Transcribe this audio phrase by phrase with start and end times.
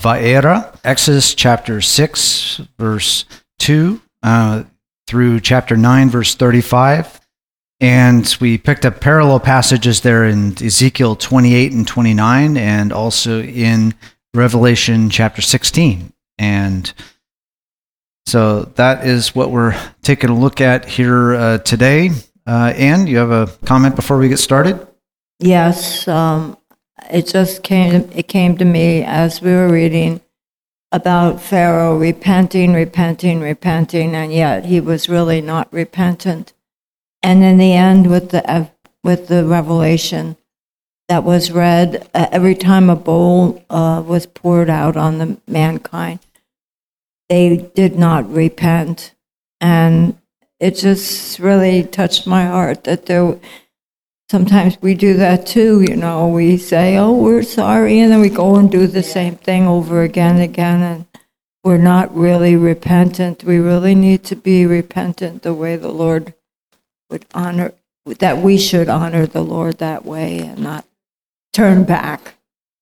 [0.00, 3.24] Va'era, Exodus chapter 6, verse
[3.58, 4.62] 2 uh,
[5.06, 7.20] through chapter 9, verse 35.
[7.80, 13.94] And we picked up parallel passages there in Ezekiel 28 and 29, and also in
[14.34, 16.12] Revelation chapter 16.
[16.38, 16.92] And
[18.26, 22.10] so that is what we're taking a look at here uh, today.
[22.46, 24.86] Uh, Anne, you have a comment before we get started?
[25.38, 26.56] Yes, um,
[27.10, 28.10] it just came.
[28.14, 30.20] It came to me as we were reading
[30.90, 36.52] about Pharaoh repenting, repenting, repenting, and yet he was really not repentant.
[37.22, 38.70] And in the end, with the
[39.04, 40.36] with the revelation
[41.08, 46.20] that was read, uh, every time a bowl uh, was poured out on the mankind,
[47.28, 49.14] they did not repent,
[49.60, 50.18] and
[50.60, 53.38] it just really touched my heart that there
[54.30, 56.28] sometimes we do that too, you know.
[56.28, 60.02] We say, oh, we're sorry, and then we go and do the same thing over
[60.02, 61.06] again and again, and
[61.64, 63.44] we're not really repentant.
[63.44, 66.34] We really need to be repentant the way the Lord
[67.10, 67.74] would honor,
[68.06, 70.84] that we should honor the Lord that way and not
[71.52, 72.34] turn back.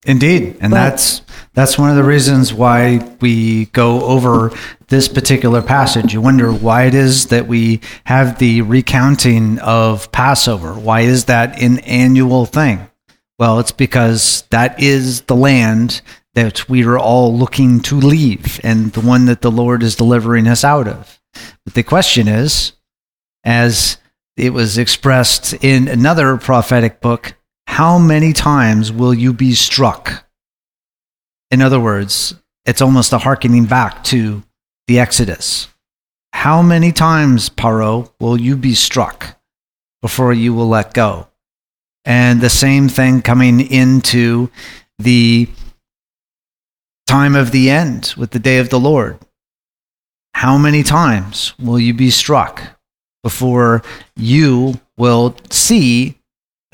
[0.06, 1.22] Indeed, and But- that's
[1.54, 4.52] that's one of the reasons why we go over
[4.88, 6.12] this particular passage.
[6.12, 10.74] You wonder why it is that we have the recounting of Passover.
[10.74, 12.88] Why is that an annual thing?
[13.38, 16.02] Well, it's because that is the land
[16.34, 20.46] that we are all looking to leave and the one that the Lord is delivering
[20.46, 21.18] us out of.
[21.64, 22.72] But the question is,
[23.44, 23.96] as
[24.36, 27.34] it was expressed in another prophetic book,
[27.66, 30.24] how many times will you be struck?
[31.50, 32.34] In other words,
[32.64, 34.42] it's almost a hearkening back to
[34.86, 35.68] the Exodus.
[36.32, 39.38] How many times, Paro, will you be struck
[40.02, 41.28] before you will let go?
[42.04, 44.50] And the same thing coming into
[44.98, 45.48] the
[47.06, 49.18] time of the end with the day of the Lord.
[50.34, 52.62] How many times will you be struck
[53.22, 53.82] before
[54.16, 56.15] you will see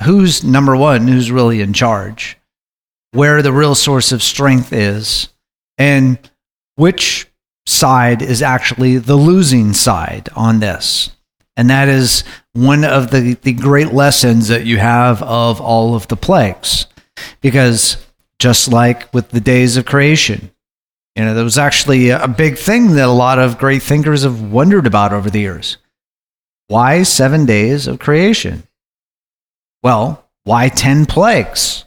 [0.03, 2.37] who's number one, who's really in charge,
[3.11, 5.29] where the real source of strength is,
[5.77, 6.17] and
[6.75, 7.27] which
[7.65, 11.11] side is actually the losing side on this.
[11.55, 16.07] And that is one of the, the great lessons that you have of all of
[16.07, 16.87] the plagues.
[17.41, 17.97] Because
[18.39, 20.51] just like with the days of creation,
[21.15, 24.41] you know, there was actually a big thing that a lot of great thinkers have
[24.41, 25.77] wondered about over the years.
[26.67, 28.63] Why seven days of creation?
[29.83, 31.83] Well, why 10 plagues?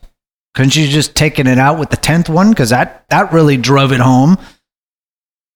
[0.54, 2.50] Couldn't you just taken it out with the 10th one?
[2.50, 4.38] Because that, that really drove it home.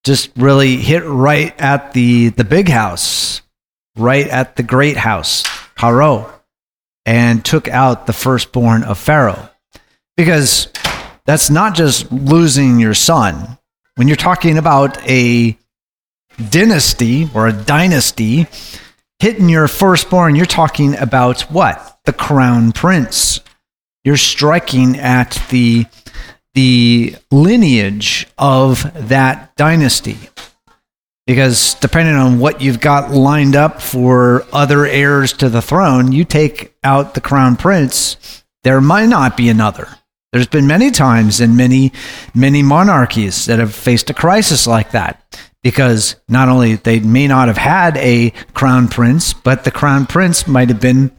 [0.05, 3.43] Just really hit right at the, the big house,
[3.97, 5.43] right at the great house,
[5.77, 6.31] Paro,
[7.05, 9.49] and took out the firstborn of Pharaoh.
[10.17, 10.73] Because
[11.27, 13.59] that's not just losing your son.
[13.97, 15.57] When you're talking about a
[16.49, 18.47] dynasty or a dynasty,
[19.21, 21.99] hitting your firstborn, you're talking about what?
[22.05, 23.41] The crown prince.
[24.03, 25.87] You're striking at the
[26.55, 30.19] the lineage of that dynasty.
[31.27, 36.25] Because depending on what you've got lined up for other heirs to the throne, you
[36.25, 39.87] take out the crown prince, there might not be another.
[40.33, 41.93] There's been many times in many,
[42.35, 45.23] many monarchies that have faced a crisis like that
[45.63, 50.47] because not only they may not have had a crown prince, but the crown prince
[50.47, 51.11] might have been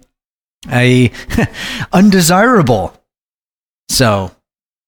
[0.72, 1.12] a
[1.94, 2.94] undesirable.
[3.90, 4.32] So,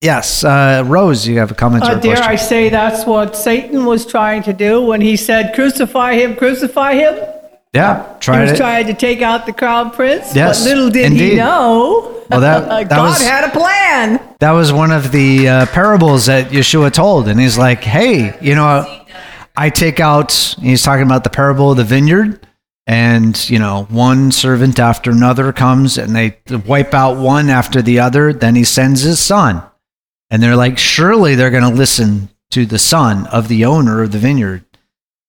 [0.01, 2.31] yes, uh, Rose, you have a comment or Uh, dare question?
[2.31, 6.93] I say that's what Satan was trying to do when he said, "Crucify him, crucify
[6.95, 7.15] him."
[7.73, 8.57] yeah, He try was it.
[8.57, 10.35] trying to take out the crown prince.
[10.35, 11.31] Yes, but little did indeed.
[11.31, 14.19] he know, Well, that- that God was- had a plan.
[14.39, 18.55] that was one of the uh, parables that Yeshua told, and he's like, "Hey, you
[18.55, 18.85] know,
[19.55, 22.45] I take out." He's talking about the parable of the vineyard,
[22.87, 27.99] and you know, one servant after another comes, and they wipe out one after the
[27.99, 28.33] other.
[28.33, 29.61] Then he sends his son,
[30.29, 34.11] and they're like, "Surely they're going to listen to the son of the owner of
[34.11, 34.63] the vineyard,"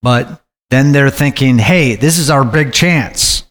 [0.01, 3.43] but then they're thinking, "Hey, this is our big chance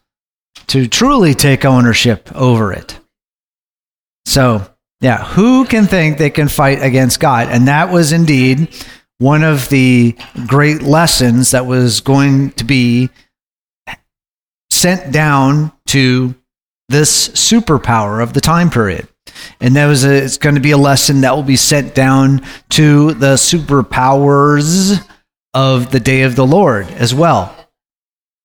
[0.69, 2.99] to truly take ownership over it."
[4.27, 4.69] So
[5.05, 7.49] Yeah, who can think they can fight against God?
[7.51, 8.69] And that was indeed
[9.25, 10.15] one of the
[10.47, 13.09] great lessons that was going to be
[14.71, 16.35] sent down to
[16.91, 19.09] this superpower of the time period.
[19.63, 22.43] And that was a, it's going to be a lesson that will be sent down
[22.69, 25.03] to the superpowers
[25.55, 27.57] of the day of the Lord as well.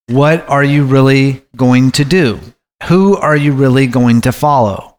[0.08, 2.40] What are you really going to do?
[2.84, 4.98] Who are you really going to follow?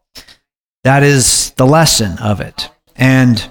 [0.83, 2.69] That is the lesson of it.
[2.95, 3.49] And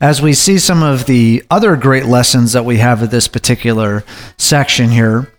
[0.00, 4.04] as we see some of the other great lessons that we have of this particular
[4.36, 5.32] section here,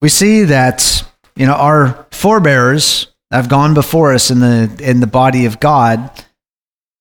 [0.00, 1.04] we see that
[1.36, 6.10] you know our forebears have gone before us in the in the body of God.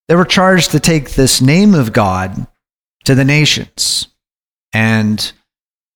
[0.08, 2.48] They were charged to take this name of God
[3.06, 4.08] to the nations.
[4.74, 5.32] And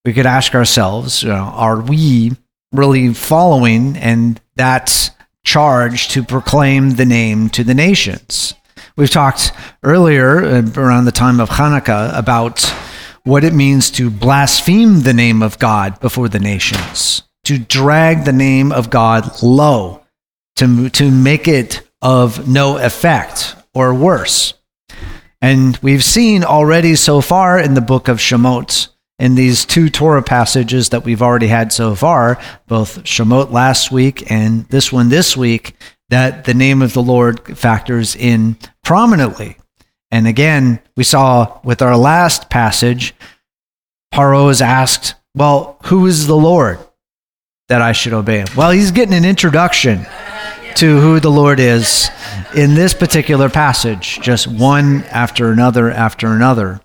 [0.05, 2.31] we could ask ourselves, you know, are we
[2.71, 5.11] really following and that
[5.43, 8.55] charge to proclaim the name to the nations?
[8.95, 12.61] We've talked earlier uh, around the time of Hanukkah about
[13.23, 18.33] what it means to blaspheme the name of God before the nations, to drag the
[18.33, 20.03] name of God low,
[20.57, 24.53] to, to make it of no effect or worse.
[25.41, 30.21] And we've seen already so far in the book of Shemot, in these two Torah
[30.21, 35.35] passages that we've already had so far, both Shemot last week and this one this
[35.35, 35.75] week,
[36.09, 39.57] that the name of the Lord factors in prominently.
[40.11, 43.15] And again, we saw with our last passage,
[44.13, 46.79] Paro is asked, Well, who is the Lord
[47.69, 48.45] that I should obey?
[48.55, 50.05] Well, he's getting an introduction
[50.75, 52.09] to who the Lord is
[52.55, 56.81] in this particular passage, just one after another after another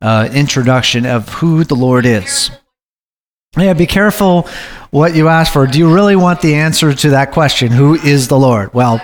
[0.00, 2.50] uh, introduction of who the Lord is.
[3.56, 4.46] Yeah, be careful
[4.90, 5.66] what you ask for.
[5.66, 7.72] Do you really want the answer to that question?
[7.72, 8.72] Who is the Lord?
[8.74, 9.00] Well,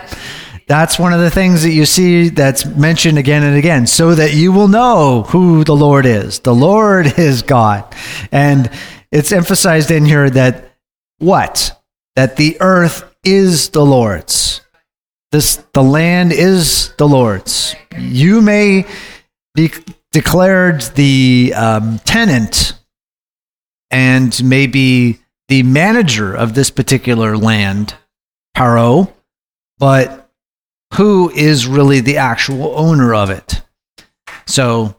[0.66, 4.34] that's one of the things that you see that's mentioned again and again, so that
[4.34, 6.40] you will know who the Lord is.
[6.40, 7.94] The Lord is God.
[8.32, 8.70] And
[9.12, 10.72] it's emphasized in here that
[11.18, 11.80] what?
[12.16, 14.60] That the earth is the Lord's.
[15.32, 17.74] This, the land is the Lord's.
[17.98, 18.86] You may
[19.54, 19.70] be
[20.12, 22.78] declared the um, tenant
[23.90, 25.18] and maybe
[25.48, 27.94] the manager of this particular land,
[28.56, 29.12] Paro,
[29.78, 30.23] but
[30.94, 33.62] who is really the actual owner of it?
[34.46, 34.96] So,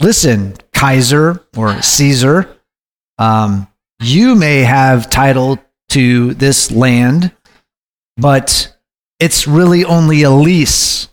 [0.00, 2.56] listen, Kaiser or Caesar,
[3.18, 3.68] um,
[4.00, 5.58] you may have title
[5.90, 7.32] to this land,
[8.16, 8.74] but
[9.20, 11.08] it's really only a lease.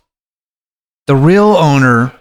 [1.07, 2.13] The real owner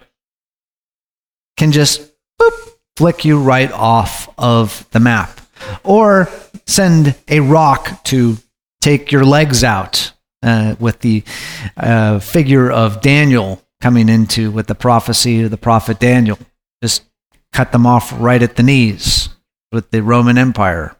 [1.57, 2.01] can just
[2.41, 5.39] boop, flick you right off of the map
[5.83, 6.29] or
[6.65, 8.37] send a rock to
[8.81, 10.11] take your legs out
[10.45, 11.23] uh, with the
[11.75, 16.37] uh, figure of Daniel coming into with the prophecy of the prophet Daniel.
[16.81, 17.03] Just
[17.51, 19.29] cut them off right at the knees
[19.71, 20.95] with the Roman Empire.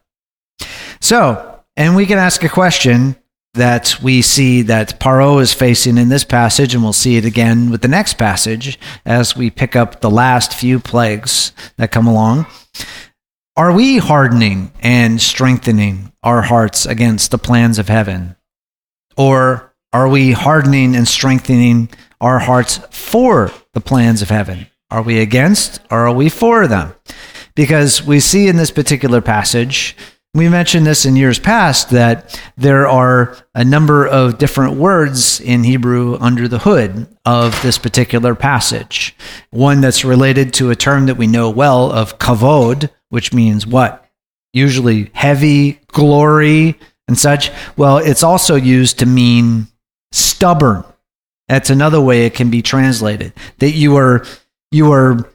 [1.00, 3.16] So, and we can ask a question
[3.54, 7.70] that we see that Paro is facing in this passage, and we'll see it again
[7.70, 12.48] with the next passage as we pick up the last few plagues that come along.
[13.56, 18.36] Are we hardening and strengthening our hearts against the plans of heaven?
[19.18, 24.68] Or are we hardening and strengthening our hearts for the plans of heaven?
[24.92, 26.94] Are we against or are we for them?
[27.56, 29.96] Because we see in this particular passage
[30.36, 35.64] we mentioned this in years past that there are a number of different words in
[35.64, 39.16] Hebrew under the hood of this particular passage.
[39.52, 44.06] One that's related to a term that we know well of kavod, which means what?
[44.52, 47.52] Usually heavy, glory, and such.
[47.78, 49.68] Well, it's also used to mean
[50.12, 50.84] stubborn.
[51.48, 53.34] That's another way it can be translated.
[53.60, 54.26] That you are
[54.72, 55.30] you are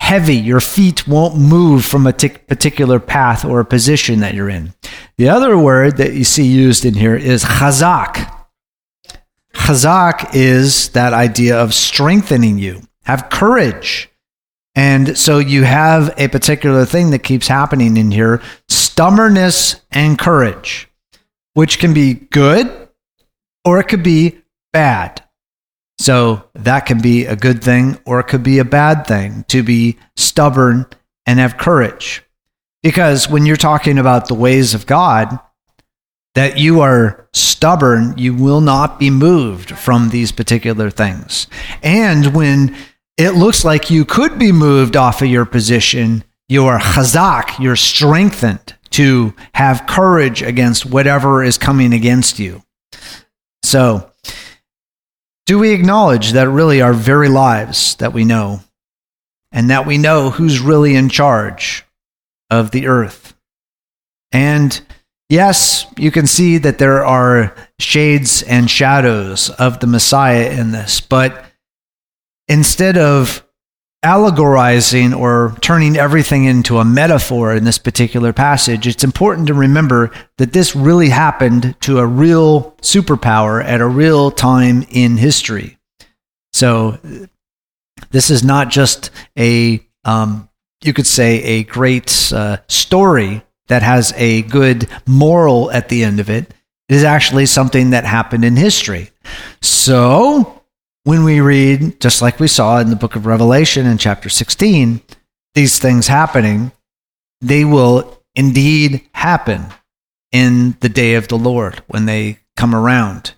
[0.00, 0.36] heavy.
[0.36, 4.74] Your feet won't move from a t- particular path or a position that you're in.
[5.16, 8.30] The other word that you see used in here is chazak.
[9.54, 12.82] Chazak is that idea of strengthening you.
[13.04, 14.10] Have courage.
[14.74, 20.88] And so you have a particular thing that keeps happening in here stubbornness and courage,
[21.54, 22.88] which can be good
[23.64, 24.38] or it could be
[24.72, 25.22] bad.
[25.98, 29.62] So that can be a good thing or it could be a bad thing to
[29.62, 30.86] be stubborn
[31.26, 32.22] and have courage.
[32.82, 35.38] Because when you're talking about the ways of God,
[36.34, 41.46] that you are stubborn, you will not be moved from these particular things.
[41.82, 42.74] And when
[43.18, 47.76] it looks like you could be moved off of your position, you are chazak, you're
[47.76, 52.62] strengthened to have courage against whatever is coming against you.
[53.62, 54.10] So,
[55.46, 58.60] do we acknowledge that really our very lives that we know
[59.50, 61.84] and that we know who's really in charge
[62.50, 63.34] of the earth?
[64.30, 64.80] And
[65.28, 71.00] yes, you can see that there are shades and shadows of the Messiah in this,
[71.00, 71.44] but
[72.48, 73.44] instead of
[74.02, 80.10] allegorizing or turning everything into a metaphor in this particular passage, it's important to remember
[80.38, 85.78] that this really happened to a real superpower at a real time in history.
[86.52, 86.98] So,
[88.10, 90.48] this is not just a, um,
[90.82, 96.20] you could say, a great uh, story that has a good moral at the end
[96.20, 96.52] of it.
[96.88, 99.10] It is actually something that happened in history.
[99.62, 100.61] So,
[101.04, 105.00] when we read, just like we saw in the book of Revelation in chapter 16,
[105.54, 106.72] these things happening,
[107.40, 109.66] they will indeed happen
[110.30, 113.34] in the day of the Lord when they come around.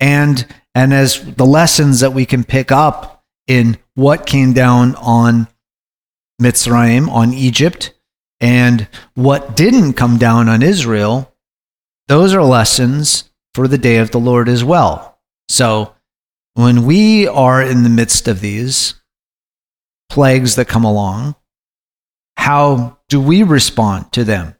[0.00, 5.48] And and as the lessons that we can pick up in what came down on
[6.40, 7.92] Mitzrayim, on Egypt,
[8.40, 11.32] and what didn't come down on Israel,
[12.08, 15.20] those are lessons for the day of the Lord as well.
[15.50, 15.94] So
[16.54, 18.94] when we are in the midst of these
[20.10, 21.34] plagues that come along,
[22.36, 24.54] how do we respond to them?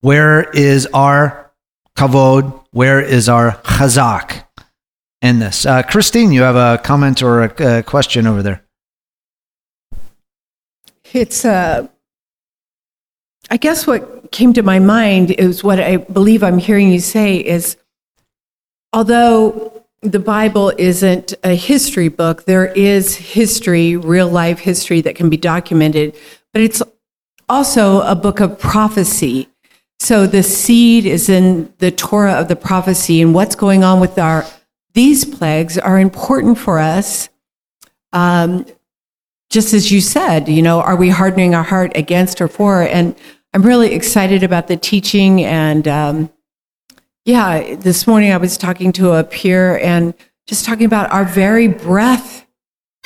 [0.00, 1.52] Where is our
[1.96, 2.64] kavod?
[2.72, 4.44] Where is our chazak
[5.22, 5.64] in this?
[5.64, 8.62] Uh, Christine, you have a comment or a, a question over there.
[11.12, 11.88] It's, uh,
[13.50, 17.36] I guess what came to my mind is what I believe I'm hearing you say
[17.36, 17.78] is
[18.92, 22.44] although the Bible isn't a history book.
[22.44, 26.16] There is history, real life history that can be documented,
[26.52, 26.82] but it's
[27.48, 29.48] also a book of prophecy.
[30.00, 34.18] So the seed is in the Torah of the prophecy, and what's going on with
[34.18, 34.46] our
[34.94, 37.28] these plagues are important for us.
[38.12, 38.66] Um,
[39.50, 42.82] just as you said, you know, are we hardening our heart against or for?
[42.82, 43.14] And
[43.54, 46.30] I'm really excited about the teaching and um,
[47.28, 50.14] yeah, this morning I was talking to a peer and
[50.46, 52.46] just talking about our very breath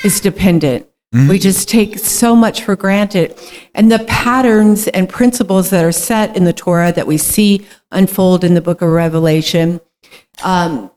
[0.01, 0.87] is dependent.
[1.13, 1.27] Mm-hmm.
[1.27, 3.37] We just take so much for granted.
[3.75, 8.45] And the patterns and principles that are set in the Torah that we see unfold
[8.45, 9.81] in the book of Revelation,
[10.41, 10.89] um,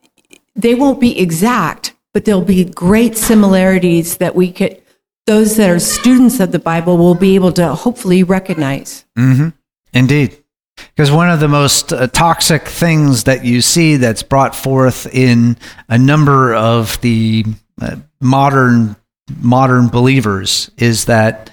[0.54, 4.80] they won't be exact, but there'll be great similarities that we could,
[5.26, 9.04] those that are students of the Bible will be able to hopefully recognize.
[9.18, 9.48] Mm-hmm.
[9.92, 10.44] Indeed.
[10.76, 15.56] Because one of the most uh, toxic things that you see that's brought forth in
[15.88, 17.44] a number of the
[17.80, 18.96] uh, modern
[19.40, 21.50] modern believers is that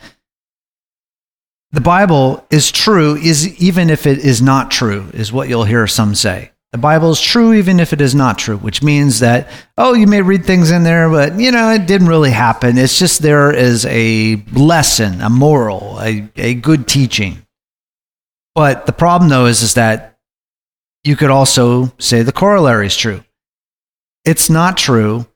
[1.72, 5.88] the Bible is true is even if it is not true is what you'll hear
[5.88, 6.52] some say.
[6.72, 10.08] The Bible is true even if it is not true, which means that oh you
[10.08, 12.78] may read things in there but you know it didn't really happen.
[12.78, 17.43] It's just there is a lesson, a moral, a, a good teaching.
[18.56, 20.18] But the problem, though, is, is that
[21.04, 23.24] you could also say the corollary is true.
[24.26, 25.28] It's not true,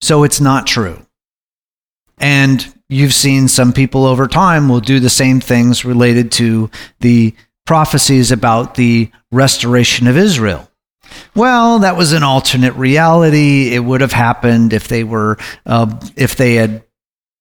[0.00, 1.04] so it's not true.
[2.18, 7.34] And you've seen some people over time will do the same things related to the
[7.66, 10.68] prophecies about the restoration of Israel.
[11.34, 13.74] Well, that was an alternate reality.
[13.74, 16.84] It would have happened if they were, uh, if they had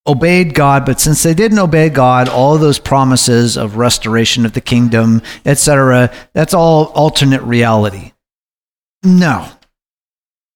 [0.07, 4.61] obeyed God, but since they didn't obey God, all those promises of restoration of the
[4.61, 8.13] kingdom, etc., that's all alternate reality.
[9.03, 9.47] No.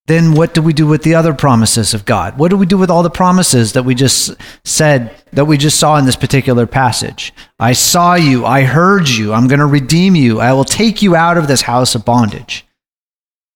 [0.07, 2.37] Then what do we do with the other promises of God?
[2.37, 5.79] What do we do with all the promises that we just said, that we just
[5.79, 7.33] saw in this particular passage?
[7.59, 11.15] I saw you, I heard you, I'm going to redeem you, I will take you
[11.15, 12.67] out of this house of bondage.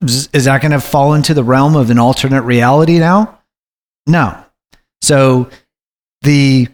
[0.01, 3.39] Is that going to fall into the realm of an alternate reality now?
[4.07, 4.43] No.
[5.01, 5.49] So
[6.21, 6.67] the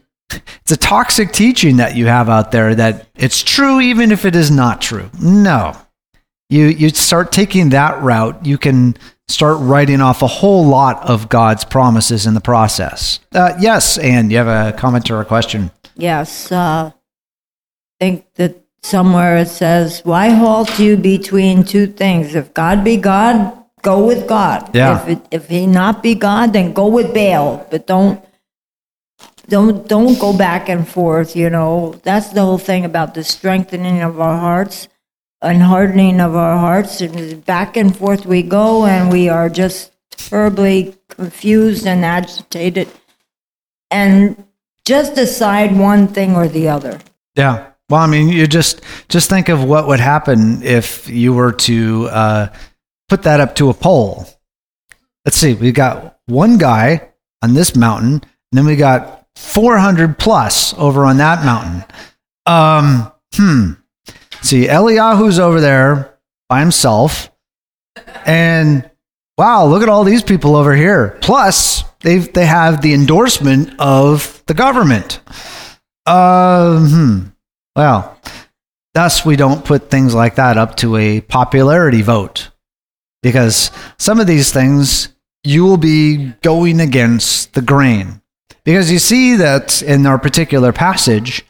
[0.61, 4.35] it's a toxic teaching that you have out there that it's true even if it
[4.35, 5.09] is not true.
[5.21, 5.77] No.
[6.49, 8.95] You you start taking that route, you can
[9.27, 13.19] start writing off a whole lot of God's promises in the process.
[13.33, 15.71] Uh, yes, and you have a comment or a question?
[15.95, 16.51] Yes.
[16.51, 16.93] Uh, I
[17.99, 22.35] think that somewhere it says, Why halt you between two things?
[22.35, 24.75] If God be God, go with God.
[24.75, 25.01] Yeah.
[25.01, 27.65] If, it, if he not be God, then go with Baal.
[27.71, 28.23] But don't
[29.47, 31.99] don't don't go back and forth you know.
[32.03, 34.87] That's the whole thing about the strengthening of our hearts
[35.41, 37.01] and hardening of our hearts.
[37.01, 42.89] And back and forth we go and we are just terribly confused and agitated.
[43.91, 44.45] And
[44.85, 46.99] just decide one thing or the other.
[47.35, 47.71] Yeah.
[47.87, 52.07] Well i mean you just just think of what would happen if you were to
[52.07, 52.47] uh,
[53.07, 54.25] put that up to a poll.
[55.23, 57.09] Let's see, we got one guy
[57.41, 61.83] on this mountain, and then we got 400 plus over on that mountain.
[62.45, 63.71] Um, hmm.
[64.41, 66.17] See, Eliyahu's over there
[66.49, 67.31] by himself.
[68.25, 68.89] And
[69.37, 71.17] wow, look at all these people over here.
[71.21, 75.19] Plus, they they have the endorsement of the government.
[76.05, 77.19] Uh, hmm.
[77.75, 78.19] Well,
[78.93, 82.51] thus we don't put things like that up to a popularity vote
[83.23, 85.09] because some of these things
[85.43, 88.21] you will be going against the grain.
[88.65, 91.45] Because you see that in our particular passage,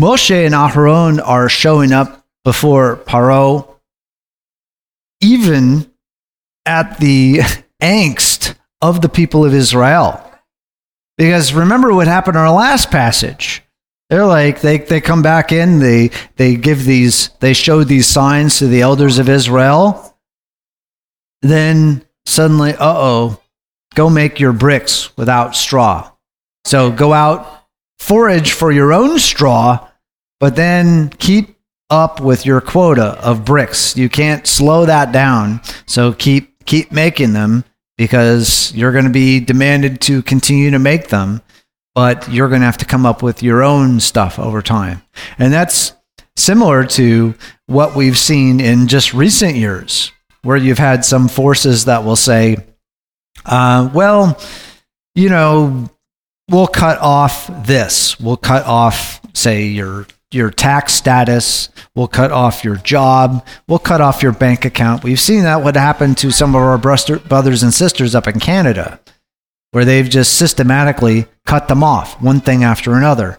[0.00, 3.76] Moshe and Aharon are showing up before Paro,
[5.20, 5.90] even
[6.66, 7.40] at the
[7.82, 10.20] angst of the people of Israel.
[11.16, 13.62] Because remember what happened in our last passage.
[14.10, 18.58] They're like they, they come back in, they they give these they show these signs
[18.58, 20.16] to the elders of Israel.
[21.42, 23.40] Then suddenly, uh oh,
[23.94, 26.10] go make your bricks without straw.
[26.64, 27.66] So go out,
[27.98, 29.88] forage for your own straw,
[30.40, 31.56] but then keep
[31.90, 33.96] up with your quota of bricks.
[33.96, 35.60] You can't slow that down.
[35.86, 37.64] So keep keep making them
[37.96, 41.42] because you're going to be demanded to continue to make them,
[41.94, 45.02] but you're going to have to come up with your own stuff over time.
[45.38, 45.92] And that's
[46.36, 47.34] similar to
[47.66, 50.10] what we've seen in just recent years,
[50.42, 52.56] where you've had some forces that will say,
[53.44, 54.40] uh, well,
[55.14, 55.88] you know,
[56.48, 58.18] we'll cut off this.
[58.20, 61.68] We'll cut off, say, your your tax status.
[61.94, 63.46] We'll cut off your job.
[63.68, 65.04] We'll cut off your bank account.
[65.04, 69.00] We've seen that what happened to some of our brothers and sisters up in Canada,
[69.70, 73.38] where they've just systematically cut them off, one thing after another.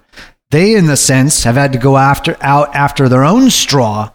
[0.51, 4.11] They, in the sense, have had to go after out after their own straw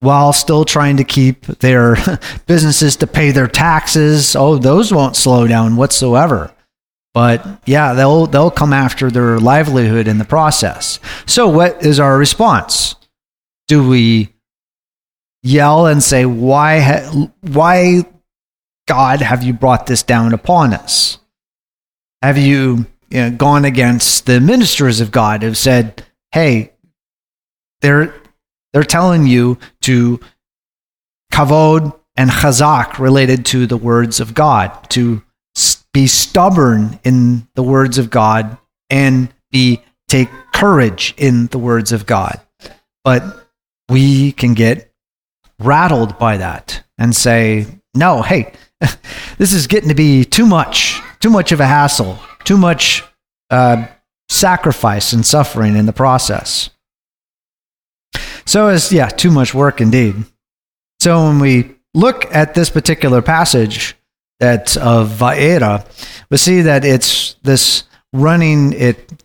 [0.00, 1.96] while still trying to keep their
[2.46, 4.34] businesses to pay their taxes.
[4.36, 6.52] Oh, those won't slow down whatsoever.
[7.14, 11.00] But yeah, they'll they'll come after their livelihood in the process.
[11.26, 12.94] So what is our response?
[13.66, 14.34] Do we
[15.42, 18.04] yell and say why ha- why
[18.86, 21.18] God have you brought this down upon us?
[22.22, 26.72] Have you, you know, gone against the ministers of God who've said, "Hey,
[27.80, 28.14] they're
[28.72, 30.20] they're telling you to
[31.32, 35.22] kavod and chazak related to the words of God, to
[35.92, 38.58] be stubborn in the words of God
[38.90, 42.40] and be take courage in the words of God.
[43.04, 43.22] But
[43.88, 44.92] we can get
[45.58, 48.52] rattled by that and say, no, hey,
[49.38, 53.02] this is getting to be too much, too much of a hassle, too much
[53.50, 53.86] uh,
[54.28, 56.70] sacrifice and suffering in the process.
[58.46, 60.16] So it's, yeah, too much work indeed.
[61.00, 63.94] So when we look at this particular passage,
[64.40, 65.84] that of Vaera,
[66.30, 69.24] we see that it's this running, it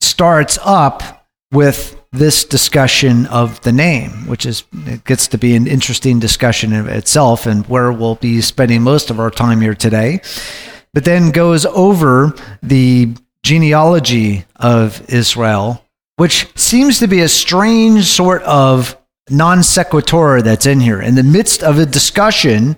[0.00, 5.66] starts up with this discussion of the name, which is it gets to be an
[5.66, 10.20] interesting discussion in itself and where we'll be spending most of our time here today.
[10.92, 15.82] But then goes over the genealogy of Israel,
[16.16, 18.96] which seems to be a strange sort of
[19.28, 21.00] non sequitur that's in here.
[21.00, 22.76] In the midst of a discussion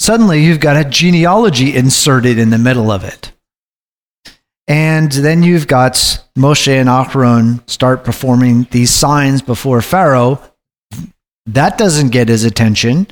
[0.00, 3.32] Suddenly, you've got a genealogy inserted in the middle of it.
[4.66, 5.92] And then you've got
[6.38, 10.40] Moshe and Aharon start performing these signs before Pharaoh.
[11.44, 13.08] That doesn't get his attention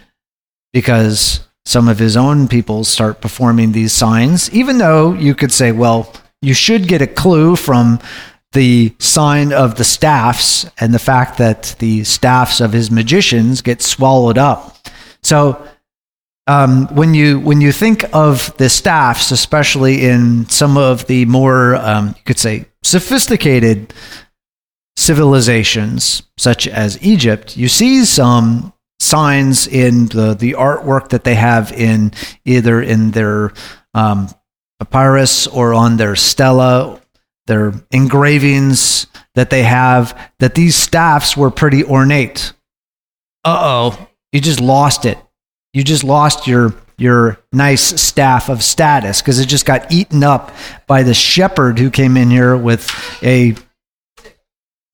[0.72, 5.72] because some of his own people start performing these signs, even though you could say,
[5.72, 8.00] well, you should get a clue from
[8.52, 13.82] the sign of the staffs and the fact that the staffs of his magicians get
[13.82, 14.74] swallowed up.
[15.22, 15.68] So
[16.48, 21.76] um, when you when you think of the staffs, especially in some of the more
[21.76, 23.92] um, you could say sophisticated
[24.96, 31.70] civilizations, such as Egypt, you see some signs in the the artwork that they have
[31.70, 32.12] in
[32.46, 33.52] either in their
[33.92, 34.28] um,
[34.80, 36.98] papyrus or on their stela,
[37.46, 40.18] their engravings that they have.
[40.38, 42.54] That these staffs were pretty ornate.
[43.44, 45.18] Uh oh, you just lost it
[45.72, 50.50] you just lost your your nice staff of status because it just got eaten up
[50.86, 52.90] by the shepherd who came in here with
[53.22, 53.54] a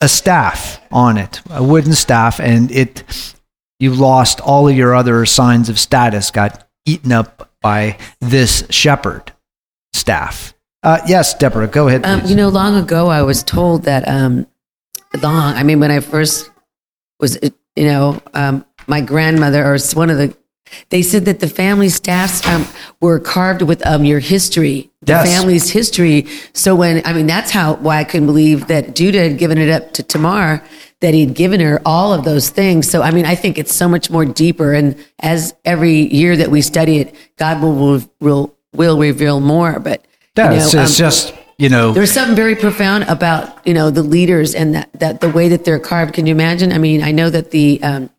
[0.00, 3.34] a staff on it, a wooden staff, and it
[3.80, 9.32] you lost all of your other signs of status got eaten up by this shepherd
[9.92, 10.54] staff.
[10.82, 12.04] Uh, yes, Deborah, go ahead.
[12.04, 14.46] Um, you know, long ago I was told that um,
[15.22, 15.54] long.
[15.54, 16.50] I mean, when I first
[17.18, 20.36] was, you know, um, my grandmother or one of the
[20.90, 22.66] they said that the family staffs um,
[23.00, 25.26] were carved with um, your history, the Yes.
[25.36, 26.26] family's history.
[26.52, 29.68] So when I mean, that's how why I couldn't believe that Judah had given it
[29.70, 30.62] up to Tamar,
[31.00, 32.90] that he'd given her all of those things.
[32.90, 34.72] So I mean, I think it's so much more deeper.
[34.72, 39.78] And as every year that we study it, God will will will, reveal more.
[39.78, 40.04] But
[40.36, 43.74] Yeah, you know, it's, it's um, just you know there's something very profound about you
[43.74, 46.14] know the leaders and that, that the way that they're carved.
[46.14, 46.72] Can you imagine?
[46.72, 48.10] I mean, I know that the um,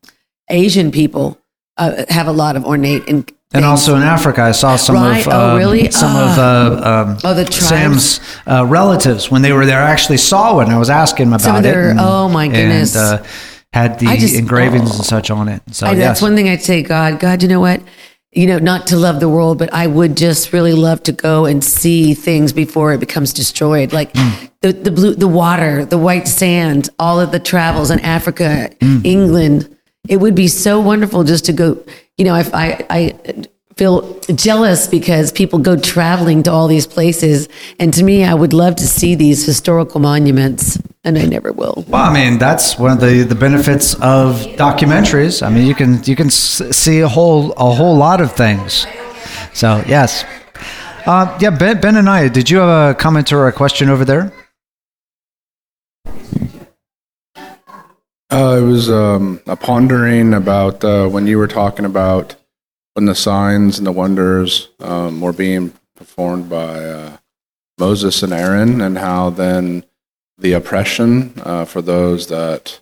[0.50, 1.38] Asian people
[1.78, 5.26] uh, have a lot of ornate and And also in Africa, I saw some Right.
[5.26, 5.90] of Oh, um, really?
[5.92, 7.44] some of uh, um, Oh?
[7.50, 9.82] Sam's uh, relatives when they were there.
[9.82, 10.70] I actually saw one.
[10.70, 11.98] I was asking them about their- it.
[12.00, 12.96] oh, my goodness.
[12.96, 13.24] And, uh,
[13.74, 14.96] had the just- engravings oh.
[14.96, 15.62] and such on it.
[15.72, 16.00] So I, yes.
[16.00, 17.82] That's one thing I'd say, God, God, you know what?
[18.34, 21.46] You know, not to love the world, but I would just really love to go
[21.46, 23.94] and see things before it becomes destroyed.
[23.94, 24.46] Like Hmm.
[24.62, 29.00] the, the blue, the water, the white sand, all of the travels in Africa, Hmm.
[29.06, 29.70] England.
[30.08, 31.84] It would be so wonderful just to go,
[32.18, 37.50] you know, if I, I feel jealous because people go traveling to all these places.
[37.80, 41.86] And to me, I would love to see these historical monuments and I never will.
[41.88, 45.46] Well, I mean, that's one of the, the benefits of documentaries.
[45.46, 48.88] I mean, you can you can see a whole a whole lot of things.
[49.54, 50.26] So yes,
[51.06, 51.52] uh, yeah.
[51.52, 54.34] Ben, ben and I, did you have a comment or a question over there?
[58.32, 62.36] Uh, it was um, a pondering about uh, when you were talking about
[62.94, 67.18] when the signs and the wonders um, were being performed by uh,
[67.78, 69.84] Moses and Aaron, and how then
[70.38, 72.80] the oppression uh, for those that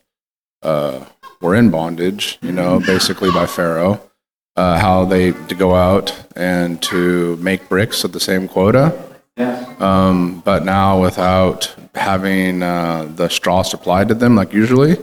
[0.62, 1.06] uh,
[1.42, 4.02] were in bondage, you know, basically by Pharaoh,
[4.56, 8.98] uh, how they to go out and to make bricks at the same quota.
[9.80, 14.98] Um, but now without having uh, the straw supplied to them like usually.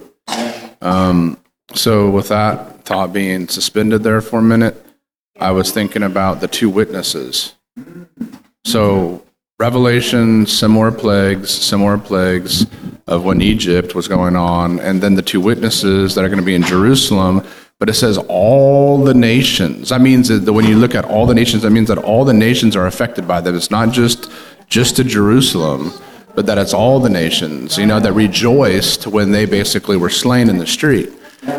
[0.81, 1.39] Um,
[1.75, 4.85] so with that thought being suspended there for a minute,
[5.39, 7.55] I was thinking about the two witnesses.
[8.65, 9.25] So
[9.61, 12.67] Revelation, similar plagues, similar plagues
[13.07, 16.45] of when Egypt was going on, and then the two witnesses that are going to
[16.45, 17.47] be in Jerusalem.
[17.79, 19.91] But it says all the nations.
[19.91, 22.33] That means that when you look at all the nations, that means that all the
[22.33, 23.55] nations are affected by that.
[23.55, 24.31] It's not just
[24.69, 25.93] just to Jerusalem,
[26.41, 27.77] but that it's all the nations.
[27.77, 31.13] You know that rejoiced when they basically were slain in the street.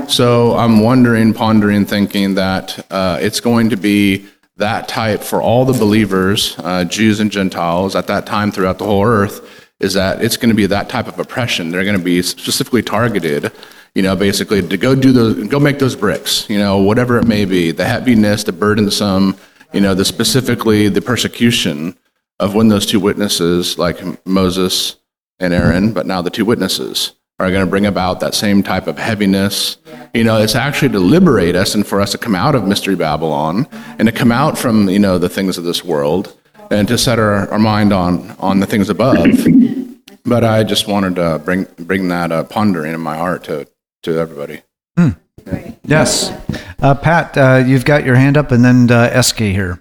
[0.08, 4.26] So I'm wondering, pondering, thinking that uh, it's going to be
[4.58, 8.86] that type for all the believers, uh, Jews and Gentiles, at that time throughout the
[8.86, 9.48] whole earth,
[9.80, 11.70] is that it's going to be that type of oppression.
[11.70, 13.52] They're going to be specifically targeted,
[13.94, 17.28] you know, basically to go do those, go make those bricks, you know, whatever it
[17.28, 19.38] may be, the heaviness, the burdensome,
[19.74, 21.96] you know, the specifically the persecution
[22.42, 24.98] of when those two witnesses, like Moses
[25.40, 28.88] and Aaron, but now the two witnesses, are going to bring about that same type
[28.88, 29.78] of heaviness.
[30.14, 32.96] You know, it's actually to liberate us and for us to come out of Mystery
[32.96, 36.36] Babylon and to come out from, you know, the things of this world
[36.70, 39.26] and to set our, our mind on, on the things above.
[40.24, 43.68] But I just wanted to bring, bring that uh, pondering in my heart to,
[44.04, 44.62] to everybody.
[45.84, 46.30] Yes,
[46.80, 49.81] uh, Pat, uh, you've got your hand up, and then uh, Eske here.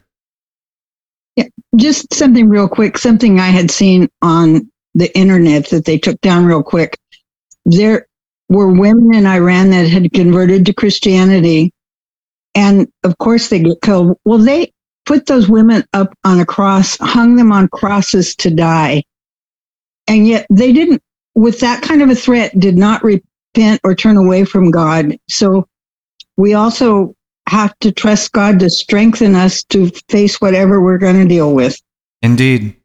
[1.76, 6.46] Just something real quick, something I had seen on the internet that they took down
[6.46, 6.98] real quick.
[7.64, 8.06] There
[8.48, 11.72] were women in Iran that had converted to Christianity.
[12.54, 14.18] And of course they get killed.
[14.24, 14.72] Well, they
[15.06, 19.04] put those women up on a cross, hung them on crosses to die.
[20.09, 21.02] And yet they didn't,
[21.37, 25.16] with that kind of a threat, did not repent or turn away from God.
[25.28, 25.68] So
[26.37, 27.14] we also
[27.50, 31.76] have to trust God to strengthen us to face whatever we're going to deal with.
[32.22, 32.76] Indeed.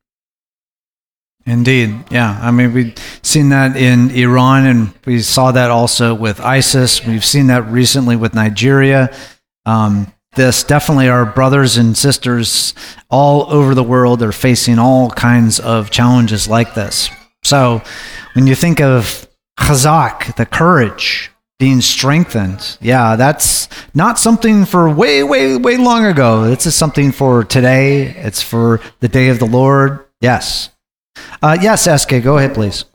[1.45, 1.93] Indeed.
[2.09, 2.39] Yeah.
[2.41, 7.05] I mean, we've seen that in Iran, and we saw that also with ISIS.
[7.05, 9.15] We've seen that recently with Nigeria.
[9.67, 12.73] Um, this definitely our brothers and sisters
[13.09, 17.09] all over the world are facing all kinds of challenges like this.
[17.43, 17.83] So
[18.33, 19.27] when you think of
[19.59, 26.43] chazak, the courage, being strengthened, yeah, that's not something for way, way, way long ago.
[26.43, 28.07] This is something for today.
[28.07, 30.05] It's for the day of the Lord.
[30.19, 30.69] Yes.
[31.41, 32.85] Uh, yes, SK, go ahead, please.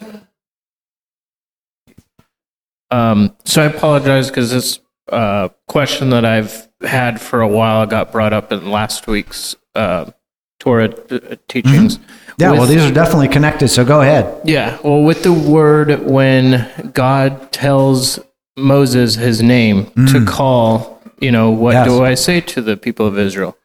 [2.90, 8.12] Um, so I apologize because this uh, question that I've had for a while got
[8.12, 10.10] brought up in last week's uh,
[10.58, 11.98] Torah uh, teachings.
[12.38, 14.40] Yeah, well, these are definitely connected, so go ahead.
[14.44, 18.18] Yeah, well, with the word when God tells
[18.56, 20.26] Moses his name to mm.
[20.26, 21.86] call, you know, what Yes.
[21.86, 23.56] do I say to the people of Israel?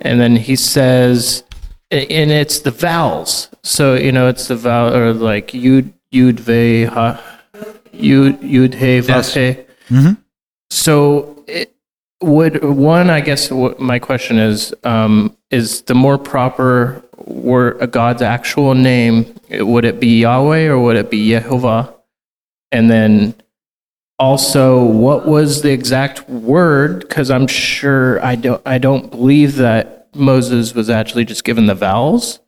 [0.00, 1.42] And then he says,
[1.90, 3.48] and it's the vowels.
[3.62, 7.20] So, you know, it's the vowel, or like yud, yud, ve, ha,
[7.92, 9.34] yud, yud, he, vav, Yes.
[9.34, 9.56] he.
[9.90, 10.12] Mm-hmm.
[10.70, 11.74] So it,
[12.20, 13.10] would one?
[13.10, 18.22] I guess what my question is: um, is the more proper word a uh, God's
[18.22, 19.34] actual name?
[19.50, 21.94] Would it be Yahweh or would it be Yehovah?
[22.70, 23.34] And then
[24.18, 27.00] also, what was the exact word?
[27.00, 28.60] Because I'm sure I don't.
[28.66, 32.40] I don't believe that Moses was actually just given the vowels.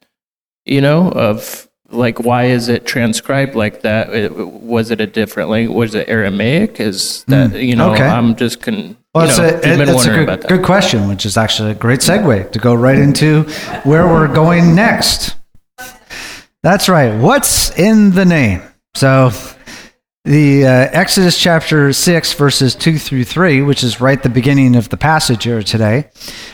[0.65, 4.13] You know, of like why is it transcribed like that?
[4.15, 5.77] It- was it a different language?
[5.77, 6.81] Was it Aramaic?
[6.81, 7.57] Is that hmm.
[7.57, 7.93] you know?
[7.93, 8.05] okay.
[8.05, 8.97] I'm just con.
[9.15, 10.49] Well, you it's know, a, been it's a good, about that.
[10.49, 13.43] good question, which is actually a great segue to go right into
[13.83, 15.37] where we're going next.
[16.63, 17.19] That's right.
[17.19, 18.63] What's in the name?
[18.95, 19.31] So,
[20.25, 24.89] the uh, Exodus chapter 6, verses 2 through 3, which is right the beginning of
[24.91, 26.11] the passage here today,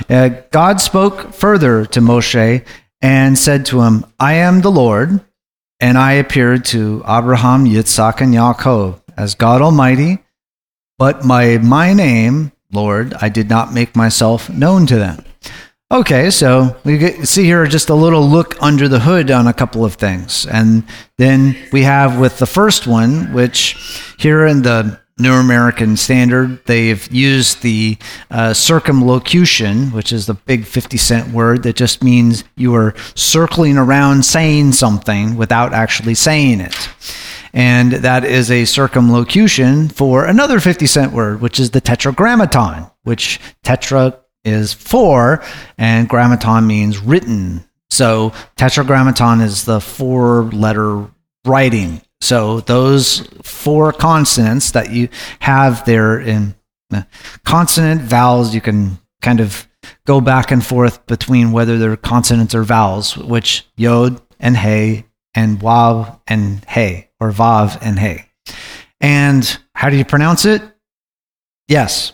[0.09, 2.65] uh, God spoke further to Moshe
[3.03, 5.21] and said to him, I am the Lord,
[5.81, 10.19] and I appeared to Abraham, Yitzhak, and Yaakov as God Almighty.
[10.99, 15.25] But by my name, Lord, I did not make myself known to them.
[15.93, 19.53] Okay, so we get, see here just a little look under the hood on a
[19.53, 20.45] couple of things.
[20.45, 20.83] And
[21.17, 23.77] then we have with the first one, which
[24.19, 27.99] here in the New American Standard, they've used the
[28.33, 33.79] uh, circumlocution, which is the big 50 cent word that just means you are circling
[33.79, 36.89] around saying something without actually saying it.
[37.53, 43.41] And that is a circumlocution for another 50 cent word, which is the tetragrammaton, which
[43.63, 45.43] tetra is four
[45.77, 47.65] and grammaton means written.
[47.91, 51.09] So tetragrammaton is the four letter
[51.45, 52.01] writing.
[52.21, 55.09] So those four consonants that you
[55.41, 56.55] have there in
[56.93, 57.03] uh,
[57.45, 59.69] consonant vowels, you can kind of
[60.07, 65.61] go back and forth between whether they're consonants or vowels, which yod and hey and
[65.61, 68.27] waw and hey or vav and hey.
[69.01, 70.63] And how do you pronounce it?
[71.69, 72.13] Yes.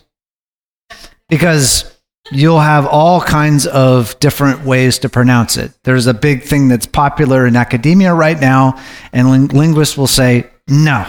[1.29, 1.93] Because
[2.31, 5.73] you'll have all kinds of different ways to pronounce it.
[5.83, 8.81] There's a big thing that's popular in academia right now,
[9.13, 11.05] and ling- linguists will say, no.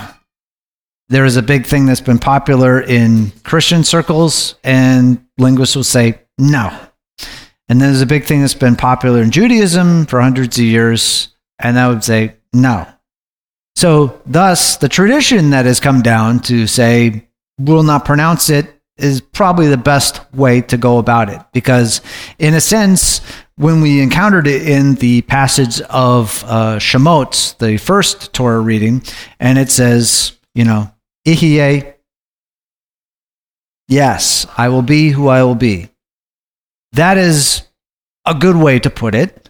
[1.09, 6.19] There is a big thing that's been popular in Christian circles, and linguists will say,
[6.39, 6.75] no.
[7.69, 11.29] And then there's a big thing that's been popular in Judaism for hundreds of years,
[11.59, 12.87] and that would say, no.
[13.75, 17.27] So, thus, the tradition that has come down to say,
[17.59, 21.41] will not pronounce it is probably the best way to go about it.
[21.51, 22.01] Because,
[22.37, 23.21] in a sense,
[23.55, 29.03] when we encountered it in the passage of uh, Shemot, the first Torah reading,
[29.39, 30.91] and it says, you know,
[31.27, 31.93] Ehyeh,
[33.87, 35.89] yes, I will be who I will be.
[36.93, 37.63] That is
[38.25, 39.49] a good way to put it.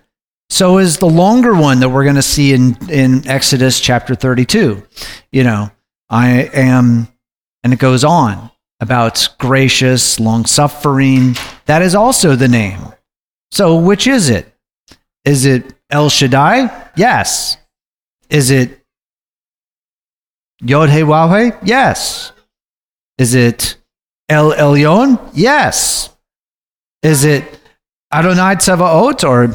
[0.50, 4.84] So is the longer one that we're going to see in, in Exodus chapter 32.
[5.32, 5.72] You know,
[6.10, 7.08] I am,
[7.64, 8.52] and it goes on
[8.84, 11.36] about gracious, long suffering.
[11.66, 12.94] That is also the name.
[13.52, 14.54] So which is it?
[15.26, 16.70] Is it El Shaddai?
[16.96, 17.58] Yes.
[18.30, 18.80] Is it
[20.62, 21.52] Yod He Waw He?
[21.64, 22.34] Yes.
[23.18, 23.78] Is it
[24.28, 25.18] El Elyon?
[25.34, 26.10] Yes.
[27.02, 27.44] Is it
[28.12, 29.54] Adonai Tzevaot or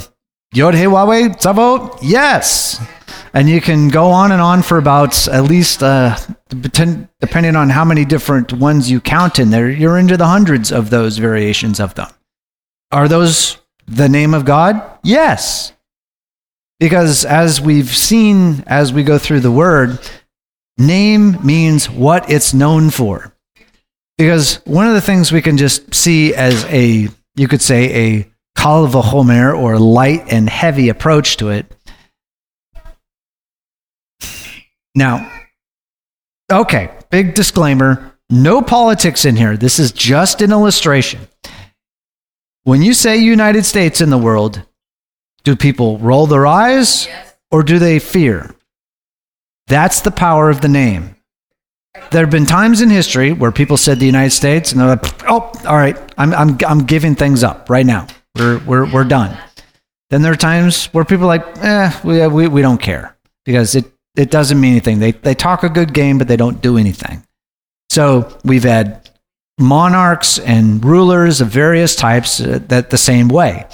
[0.55, 1.99] Yod He Waw He Tzevaot?
[2.03, 2.81] Yes.
[3.33, 6.17] And you can go on and on for about at least, uh,
[6.49, 10.91] depending on how many different ones you count in there, you're into the hundreds of
[10.91, 12.09] those variations of them.
[12.91, 14.83] Are those the name of God?
[15.03, 15.73] Yes.
[16.81, 19.99] Because as we've seen as we go through the word,
[20.77, 23.35] name means what it's known for.
[24.17, 28.31] Because one of the things we can just see as a, you could say, a
[28.57, 31.73] kal v'chomer or light and heavy approach to it.
[34.99, 35.31] Now,
[36.51, 39.57] okay, big disclaimer no politics in here.
[39.57, 41.21] This is just an illustration.
[42.65, 44.63] When you say United States in the world,
[45.45, 47.09] do people roll their eyes
[47.53, 48.55] or do they fear?
[49.69, 51.15] That's the power of the name.
[52.11, 55.31] There have been times in history where people said the United States and they're like,
[55.31, 58.09] oh, all right, I'm, I'm, I'm giving things up right now.
[58.37, 59.39] We're, we're, we're done.
[60.11, 63.77] Then there are times where people are like, eh, we, we, we don't care because
[63.77, 63.87] it,
[64.19, 64.99] it doesn't mean anything.
[64.99, 67.25] They, they talk a good game, but they don't do anything.
[67.89, 69.09] So we've had
[69.59, 73.67] monarchs and rulers of various types uh, that the same way.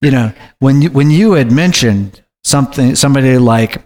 [0.00, 3.82] You know, when you, when you had mentioned something, somebody like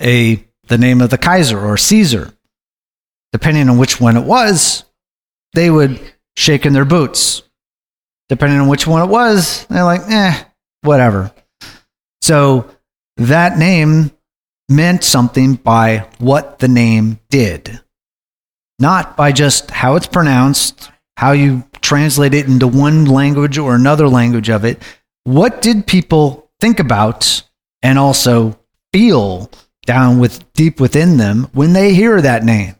[0.00, 2.32] a the name of the Kaiser or Caesar,
[3.32, 4.84] depending on which one it was,
[5.54, 6.00] they would
[6.36, 7.42] shake in their boots.
[8.28, 10.44] Depending on which one it was, they're like, eh,
[10.82, 11.32] whatever.
[12.22, 12.70] So
[13.16, 14.12] that name
[14.70, 17.80] meant something by what the name did
[18.80, 24.08] not by just how it's pronounced, how you translate it into one language or another
[24.08, 24.82] language of it,
[25.24, 27.42] what did people think about
[27.82, 28.58] and also
[28.92, 29.50] feel
[29.84, 32.74] down with deep within them when they hear that name?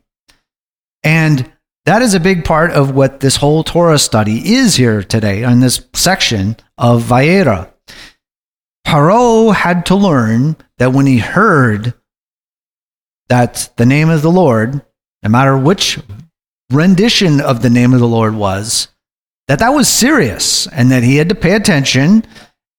[1.05, 1.53] And
[1.85, 5.61] that is a big part of what this whole Torah study is here today in
[5.61, 7.71] this section of Va'era.
[8.91, 11.95] Paro had to learn that when he heard
[13.29, 14.83] that the name of the Lord,
[15.23, 16.01] no matter which
[16.73, 18.89] rendition of the name of the Lord was,
[19.47, 22.25] that that was serious and that he had to pay attention.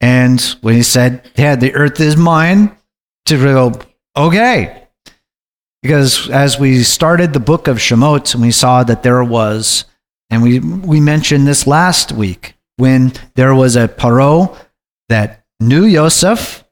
[0.02, 2.76] And when he said, Yeah, the earth is mine,
[3.28, 3.80] to go,
[4.18, 4.90] okay.
[5.82, 9.86] Because as we started the book of Shemot, and we saw that there was,
[10.30, 14.58] and we, we mentioned this last week, when there was a Paro
[15.08, 16.66] that knew Yosef,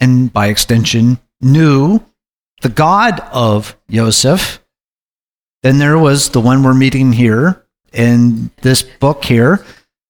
[0.00, 2.00] and by extension, knew
[2.62, 4.64] the God of Yosef.
[5.62, 9.64] Then there was the one we're meeting here in this book here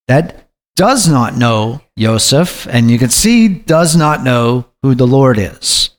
[0.09, 5.38] that does not know Yosef, and you can see does not know who the Lord
[5.38, 5.90] is.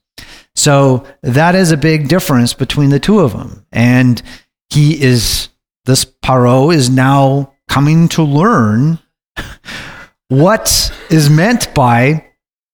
[0.55, 3.65] So that is a big difference between the two of them.
[3.71, 4.21] And
[4.69, 5.49] he is,
[5.85, 8.99] this Paro is now coming to learn
[10.29, 12.25] what is meant by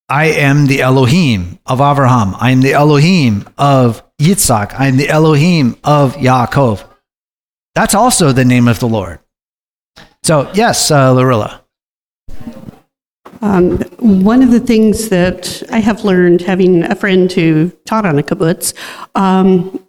[0.09, 2.35] I am the Elohim of Abraham.
[2.37, 4.73] I am the Elohim of Yitzhak.
[4.77, 6.83] I am the Elohim of Yaakov.
[7.75, 9.19] That's also the name of the Lord.
[10.23, 11.61] So, yes, uh, Larilla.
[13.41, 18.19] Um, one of the things that I have learned, having a friend who taught on
[18.19, 18.73] a kibbutz,
[19.15, 19.83] um,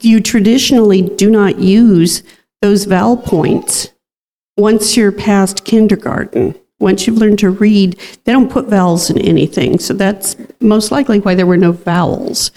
[0.00, 2.22] you traditionally do not use
[2.62, 3.92] those vowel points
[4.56, 6.54] once you're past kindergarten.
[6.78, 9.78] Once you've learned to read, they don't put vowels in anything.
[9.78, 12.50] So that's most likely why there were no vowels.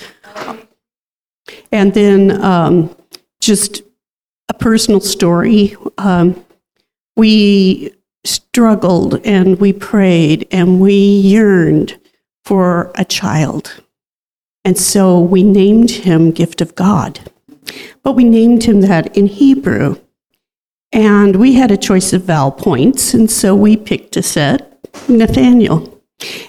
[1.71, 2.95] And then um,
[3.39, 3.81] just
[4.49, 5.75] a personal story.
[5.97, 6.43] Um,
[7.15, 7.93] we
[8.25, 11.99] struggled and we prayed and we yearned
[12.43, 13.81] for a child.
[14.65, 17.19] And so we named him Gift of God.
[18.03, 19.97] But we named him that in Hebrew.
[20.91, 25.99] And we had a choice of vowel points, and so we picked a set, Nathaniel.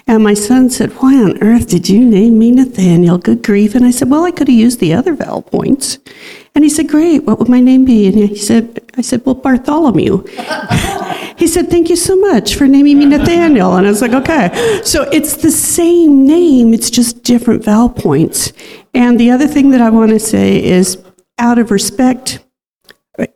[0.07, 3.17] And my son said, Why on earth did you name me Nathaniel?
[3.17, 3.75] Good grief.
[3.75, 5.99] And I said, Well, I could have used the other vowel points.
[6.53, 8.07] And he said, Great, what would my name be?
[8.07, 10.23] And he said, I said, Well, Bartholomew.
[11.37, 13.75] he said, Thank you so much for naming me Nathaniel.
[13.75, 14.81] And I was like, Okay.
[14.83, 18.51] So it's the same name, it's just different vowel points.
[18.93, 21.01] And the other thing that I want to say is
[21.37, 22.39] out of respect,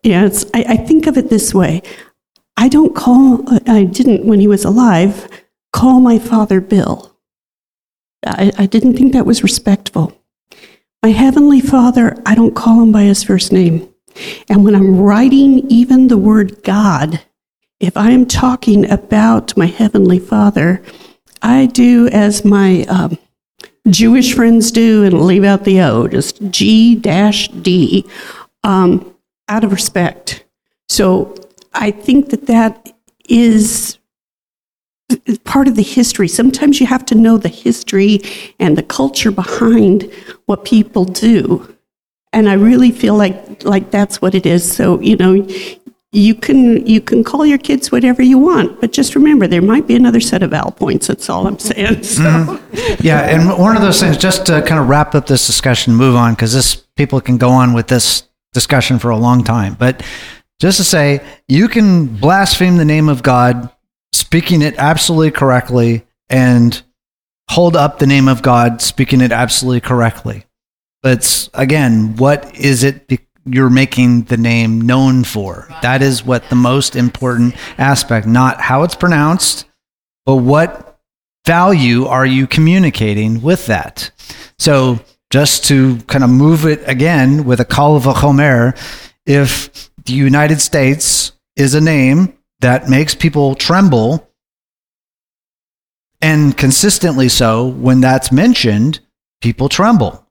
[0.04, 1.82] yeah, it's, I, I think of it this way.
[2.58, 5.30] I don't call, I didn't when he was alive,
[5.74, 7.16] call my father Bill.
[8.26, 10.14] I, I didn't think that was respectful.
[11.04, 13.94] My heavenly father, I don't call him by his first name.
[14.50, 17.22] And when I'm writing even the word God,
[17.80, 20.82] if I am talking about my heavenly father,
[21.42, 23.18] I do as my um,
[23.90, 28.06] Jewish friends do and leave out the O, just G dash D.
[28.64, 29.15] Um,
[29.48, 30.46] out of respect.
[30.90, 31.36] So
[31.74, 32.94] I think that that
[33.30, 33.98] is
[35.44, 36.28] part of the history.
[36.28, 38.22] Sometimes you have to know the history
[38.60, 40.12] and the culture behind
[40.46, 41.76] what people do.
[42.34, 44.70] And I really feel like like that's what it is.
[44.70, 45.48] So, you know,
[46.12, 49.88] you can you can call your kids whatever you want, but just remember there might
[49.88, 51.08] be another set of vowel points.
[51.08, 52.04] That's all I'm saying.
[52.04, 52.24] So.
[52.24, 53.06] Mm-hmm.
[53.06, 56.16] Yeah, and one of those things, just to kind of wrap up this discussion, move
[56.16, 58.24] on, because this people can go on with this
[58.56, 59.76] discussion for a long time.
[59.76, 60.02] But
[60.60, 63.70] just to say, you can blaspheme the name of God,
[64.14, 66.82] speaking it absolutely correctly, and
[67.52, 70.46] hold up the name of God, speaking it absolutely correctly.
[71.04, 73.12] But again, what is it
[73.46, 75.68] you're making the name known for?
[75.84, 79.66] That is what the most important aspect, not how it's pronounced,
[80.26, 81.00] but what
[81.46, 84.10] value are you communicating with that?
[84.58, 85.00] So
[85.36, 88.74] just to kind of move it again with a kal v'chomer,
[89.26, 94.30] if the United States is a name that makes people tremble,
[96.22, 99.02] and consistently so, when that's mentioned,
[99.42, 100.26] people tremble.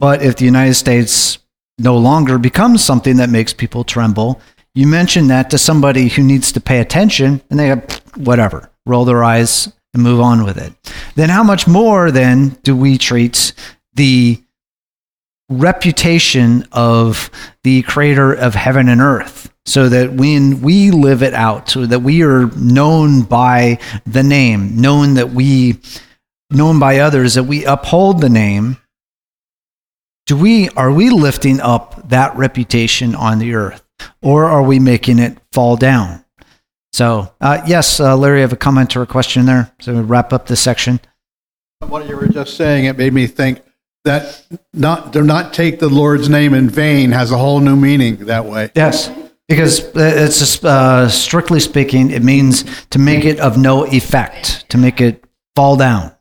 [0.00, 1.36] But if the United States
[1.76, 4.40] no longer becomes something that makes people tremble,
[4.74, 7.84] you mention that to somebody who needs to pay attention, and they have
[8.16, 10.72] whatever, roll their eyes and move on with it.
[11.14, 13.52] Then how much more then do we treat
[13.98, 14.42] the
[15.50, 17.30] reputation of
[17.64, 22.00] the creator of heaven and earth so that when we live it out so that
[22.00, 25.78] we are known by the name known that we
[26.50, 28.76] known by others that we uphold the name
[30.26, 33.82] do we are we lifting up that reputation on the earth
[34.22, 36.24] or are we making it fall down?
[36.92, 39.72] So, uh, yes, uh, Larry, I have a comment or a question there.
[39.80, 41.00] So, we wrap up this section.
[41.80, 43.62] What you were just saying, it made me think
[44.08, 44.42] that
[44.72, 48.46] not do not take the Lord's name in vain has a whole new meaning that
[48.46, 48.70] way.
[48.74, 49.10] Yes,
[49.48, 55.00] because it's uh, strictly speaking, it means to make it of no effect, to make
[55.00, 56.12] it fall down.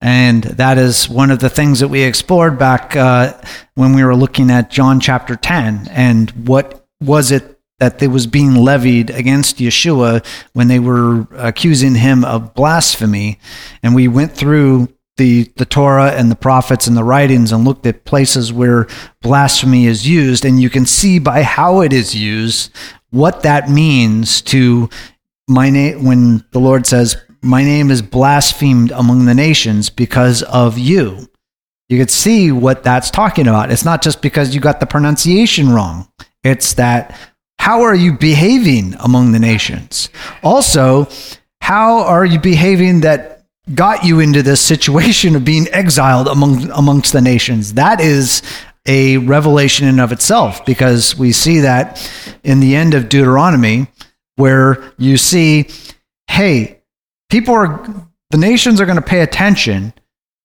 [0.00, 3.40] And that is one of the things that we explored back uh,
[3.74, 8.26] when we were looking at John chapter 10 and what was it that they was
[8.26, 13.38] being levied against Yeshua when they were accusing him of blasphemy.
[13.82, 14.88] And we went through
[15.22, 18.88] the, the Torah and the prophets and the writings and looked at places where
[19.20, 20.44] blasphemy is used.
[20.44, 22.74] And you can see by how it is used
[23.10, 24.90] what that means to
[25.48, 30.76] my name when the Lord says, My name is blasphemed among the nations because of
[30.76, 31.28] you.
[31.88, 33.70] You could see what that's talking about.
[33.70, 36.08] It's not just because you got the pronunciation wrong.
[36.42, 37.16] It's that
[37.60, 40.08] how are you behaving among the nations?
[40.42, 41.06] Also,
[41.60, 43.31] how are you behaving that
[43.74, 47.74] got you into this situation of being exiled among amongst the nations?
[47.74, 48.42] That is
[48.86, 52.10] a revelation in of itself because we see that
[52.42, 53.86] in the end of Deuteronomy
[54.36, 55.68] where you see
[56.28, 56.80] hey,
[57.28, 59.92] people are the nations are going to pay attention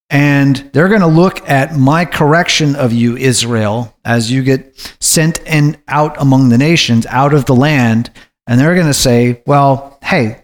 [0.09, 5.41] and they're going to look at my correction of you, Israel, as you get sent
[5.45, 8.09] and out among the nations, out of the land.
[8.45, 10.43] And they're going to say, well, hey,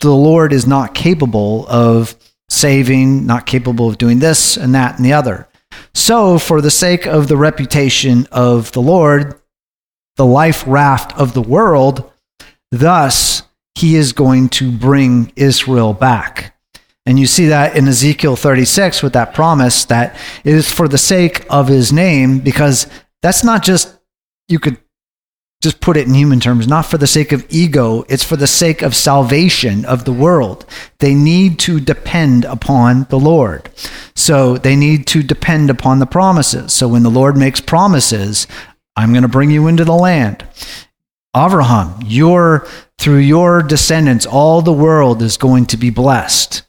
[0.00, 2.14] the Lord is not capable of
[2.48, 5.48] saving, not capable of doing this and that and the other.
[5.94, 9.40] So, for the sake of the reputation of the Lord,
[10.16, 12.10] the life raft of the world,
[12.70, 13.42] thus
[13.74, 16.54] he is going to bring Israel back.
[17.04, 20.98] And you see that in Ezekiel 36 with that promise that it is for the
[20.98, 22.86] sake of his name, because
[23.22, 23.96] that's not just,
[24.48, 24.78] you could
[25.62, 28.46] just put it in human terms, not for the sake of ego, it's for the
[28.46, 30.64] sake of salvation of the world.
[30.98, 33.70] They need to depend upon the Lord.
[34.14, 36.72] So they need to depend upon the promises.
[36.72, 38.46] So when the Lord makes promises,
[38.96, 40.46] I'm going to bring you into the land.
[41.36, 42.66] Abraham, your
[42.98, 46.62] through your descendants, all the world is going to be blessed.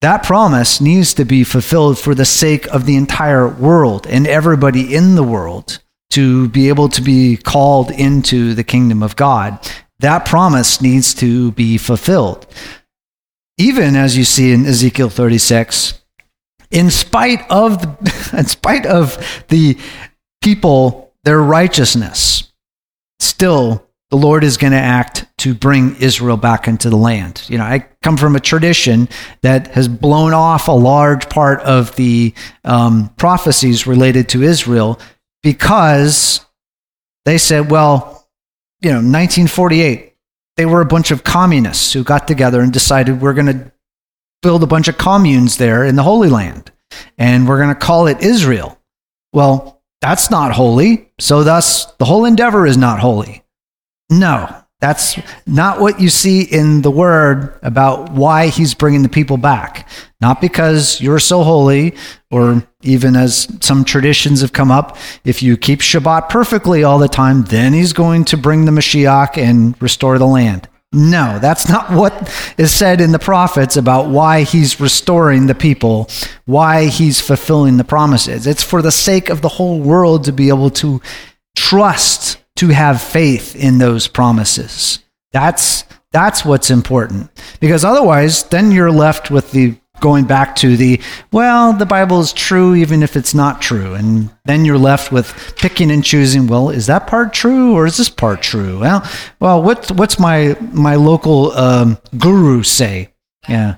[0.00, 4.94] That promise needs to be fulfilled for the sake of the entire world and everybody
[4.94, 5.78] in the world
[6.10, 9.58] to be able to be called into the kingdom of God.
[10.00, 12.46] That promise needs to be fulfilled.
[13.58, 16.00] Even as you see in Ezekiel 36,
[16.70, 19.78] in spite of the, in spite of the
[20.40, 22.50] people their righteousness,
[23.18, 27.44] still the Lord is going to act to bring Israel back into the land.
[27.48, 29.08] You know, I come from a tradition
[29.42, 32.34] that has blown off a large part of the
[32.64, 34.98] um, prophecies related to Israel
[35.42, 36.44] because
[37.24, 38.28] they said, well,
[38.80, 40.14] you know, 1948,
[40.56, 43.72] they were a bunch of communists who got together and decided we're going to
[44.42, 46.72] build a bunch of communes there in the Holy Land
[47.18, 48.78] and we're going to call it Israel.
[49.32, 51.10] Well, that's not holy.
[51.18, 53.44] So, thus, the whole endeavor is not holy.
[54.08, 59.36] No, that's not what you see in the word about why he's bringing the people
[59.36, 59.88] back.
[60.20, 61.96] Not because you're so holy,
[62.30, 67.08] or even as some traditions have come up, if you keep Shabbat perfectly all the
[67.08, 70.68] time, then he's going to bring the Mashiach and restore the land.
[70.92, 72.12] No, that's not what
[72.58, 76.08] is said in the prophets about why he's restoring the people,
[76.46, 78.46] why he's fulfilling the promises.
[78.46, 81.00] It's for the sake of the whole world to be able to
[81.56, 84.98] trust to have faith in those promises.
[85.32, 87.30] That's that's what's important.
[87.60, 91.00] Because otherwise, then you're left with the going back to the
[91.32, 93.94] well, the Bible is true even if it's not true.
[93.94, 97.96] And then you're left with picking and choosing, well, is that part true or is
[97.96, 98.80] this part true?
[98.80, 103.12] Well, well, what's what's my my local um, guru say?
[103.48, 103.76] Yeah.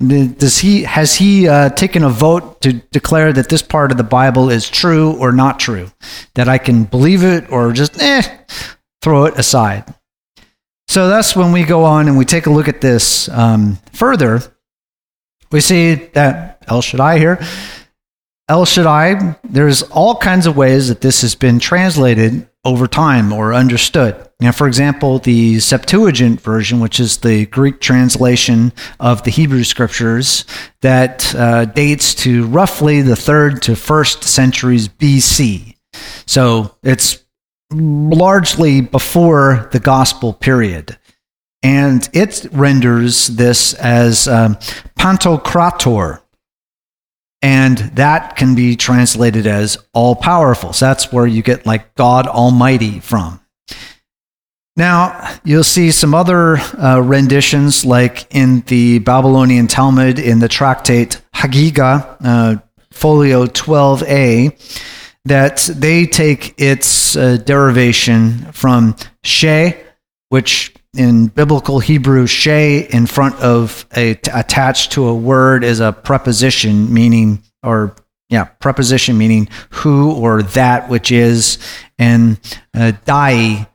[0.00, 4.02] Does he has he uh, taken a vote to declare that this part of the
[4.02, 5.90] Bible is true or not true?
[6.36, 8.22] That I can believe it or just eh,
[9.02, 9.94] throw it aside.
[10.88, 14.40] So that's when we go on and we take a look at this um, further.
[15.52, 17.44] We see that El Shaddai here.
[18.48, 23.54] El Shaddai, there's all kinds of ways that this has been translated over time or
[23.54, 24.28] understood.
[24.40, 30.44] Now, for example, the Septuagint version, which is the Greek translation of the Hebrew scriptures,
[30.82, 35.76] that uh, dates to roughly the third to first centuries BC.
[36.26, 37.24] So it's
[37.72, 40.98] largely before the gospel period.
[41.62, 44.56] And it renders this as um,
[44.98, 46.22] Pantocrator.
[47.42, 50.72] And that can be translated as all powerful.
[50.72, 53.40] So that's where you get like God Almighty from.
[54.76, 61.20] Now, you'll see some other uh, renditions, like in the Babylonian Talmud, in the tractate
[61.34, 62.56] Hagiga, uh,
[62.90, 64.88] folio 12a,
[65.24, 69.74] that they take its uh, derivation from she,
[70.30, 75.80] which in biblical Hebrew, she in front of a t- attached to a word is
[75.80, 77.94] a preposition meaning, or
[78.28, 81.58] yeah, preposition meaning who or that which is,
[81.98, 82.40] and
[82.74, 83.68] uh, dai,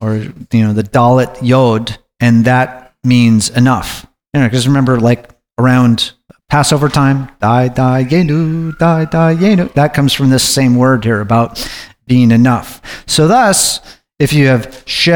[0.00, 4.06] or you know the dalet yod, and that means enough.
[4.34, 6.12] You know, because remember, like around
[6.50, 9.72] Passover time, dai dai yenu, dai dai yenu.
[9.72, 11.66] That comes from this same word here about
[12.06, 12.82] being enough.
[13.06, 13.80] So thus,
[14.18, 15.12] if you have she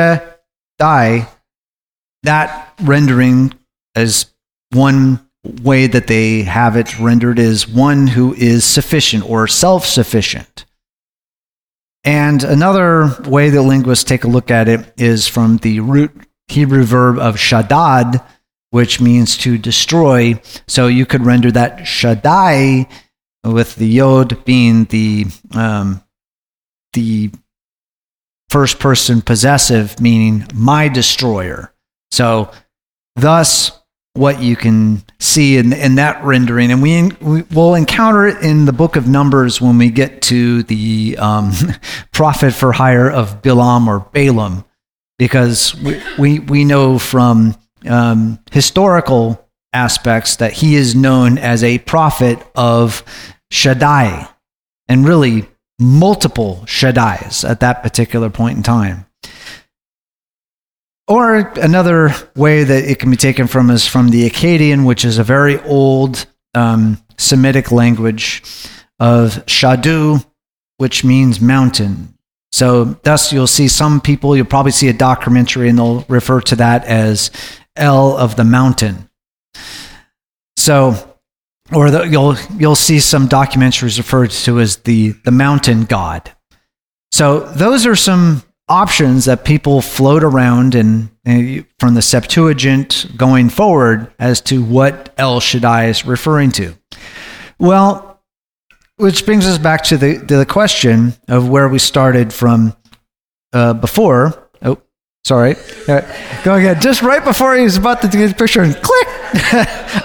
[0.78, 1.28] dai
[2.24, 3.54] that rendering
[3.94, 4.26] as
[4.72, 5.24] one
[5.62, 10.64] way that they have it rendered is one who is sufficient or self sufficient.
[12.02, 16.12] And another way that linguists take a look at it is from the root
[16.48, 18.22] Hebrew verb of shadad,
[18.70, 20.40] which means to destroy.
[20.66, 22.86] So you could render that shaddai
[23.42, 26.02] with the yod being the um,
[26.92, 27.30] the
[28.50, 31.73] first person possessive, meaning my destroyer.
[32.14, 32.52] So,
[33.16, 33.72] thus,
[34.12, 38.66] what you can see in, in that rendering, and we, we will encounter it in
[38.66, 41.52] the book of Numbers when we get to the um,
[42.12, 44.64] prophet for hire of Bilam or Balaam,
[45.18, 47.56] because we, we, we know from
[47.88, 53.02] um, historical aspects that he is known as a prophet of
[53.50, 54.28] Shaddai,
[54.88, 55.48] and really
[55.80, 59.06] multiple Shaddais at that particular point in time.
[61.06, 65.18] Or another way that it can be taken from is from the Akkadian, which is
[65.18, 68.42] a very old um, Semitic language
[68.98, 70.24] of Shadu,
[70.78, 72.14] which means mountain.
[72.52, 76.56] So, thus, you'll see some people, you'll probably see a documentary, and they'll refer to
[76.56, 77.30] that as
[77.76, 79.10] El of the mountain.
[80.56, 81.16] So,
[81.72, 86.32] or the, you'll you'll see some documentaries referred to as the the mountain god.
[87.12, 91.10] So, those are some options that people float around and,
[91.78, 96.74] from the Septuagint going forward as to what El Shaddai is referring to.
[97.58, 98.22] Well,
[98.96, 102.74] which brings us back to the, to the question of where we started from
[103.52, 104.48] uh, before.
[104.62, 104.80] Oh,
[105.24, 105.56] sorry.
[105.88, 106.00] Uh,
[106.44, 106.80] go again.
[106.80, 109.06] Just right before he was about to get the picture and click.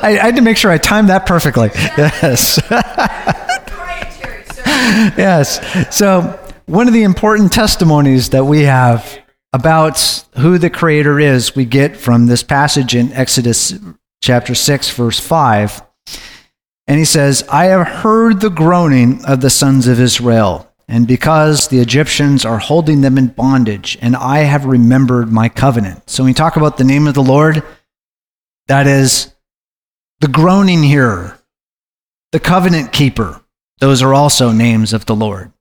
[0.01, 1.69] I, I had to make sure I timed that perfectly.
[1.97, 2.59] Yes.
[5.17, 5.95] yes.
[5.95, 6.39] So
[6.69, 9.19] one of the important testimonies that we have
[9.51, 9.99] about
[10.37, 13.73] who the Creator is, we get from this passage in Exodus
[14.21, 15.81] chapter 6, verse 5.
[16.85, 21.69] And he says, I have heard the groaning of the sons of Israel, and because
[21.69, 26.07] the Egyptians are holding them in bondage, and I have remembered my covenant.
[26.07, 27.63] So when we talk about the name of the Lord,
[28.67, 29.33] that is
[30.19, 31.39] the groaning hearer,
[32.31, 33.41] the covenant keeper.
[33.79, 35.51] Those are also names of the Lord.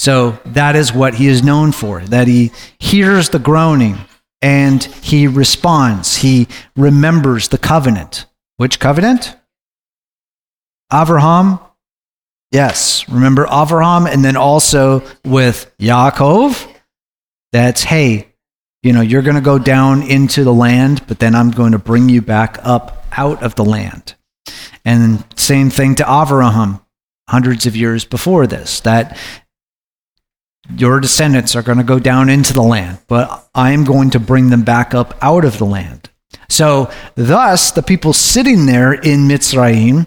[0.00, 3.98] So that is what he is known for, that he hears the groaning
[4.40, 6.16] and he responds.
[6.16, 8.24] He remembers the covenant.
[8.56, 9.36] Which covenant?
[10.90, 11.58] Abraham.
[12.50, 16.66] Yes, remember Abraham, and then also with Yaakov.
[17.52, 18.28] That's, hey,
[18.82, 21.78] you know, you're going to go down into the land, but then I'm going to
[21.78, 24.14] bring you back up out of the land.
[24.82, 26.80] And same thing to Abraham
[27.28, 29.16] hundreds of years before this, that
[30.76, 34.20] your descendants are going to go down into the land, but I am going to
[34.20, 36.10] bring them back up out of the land.
[36.48, 40.06] So, thus, the people sitting there in Mitzrayim,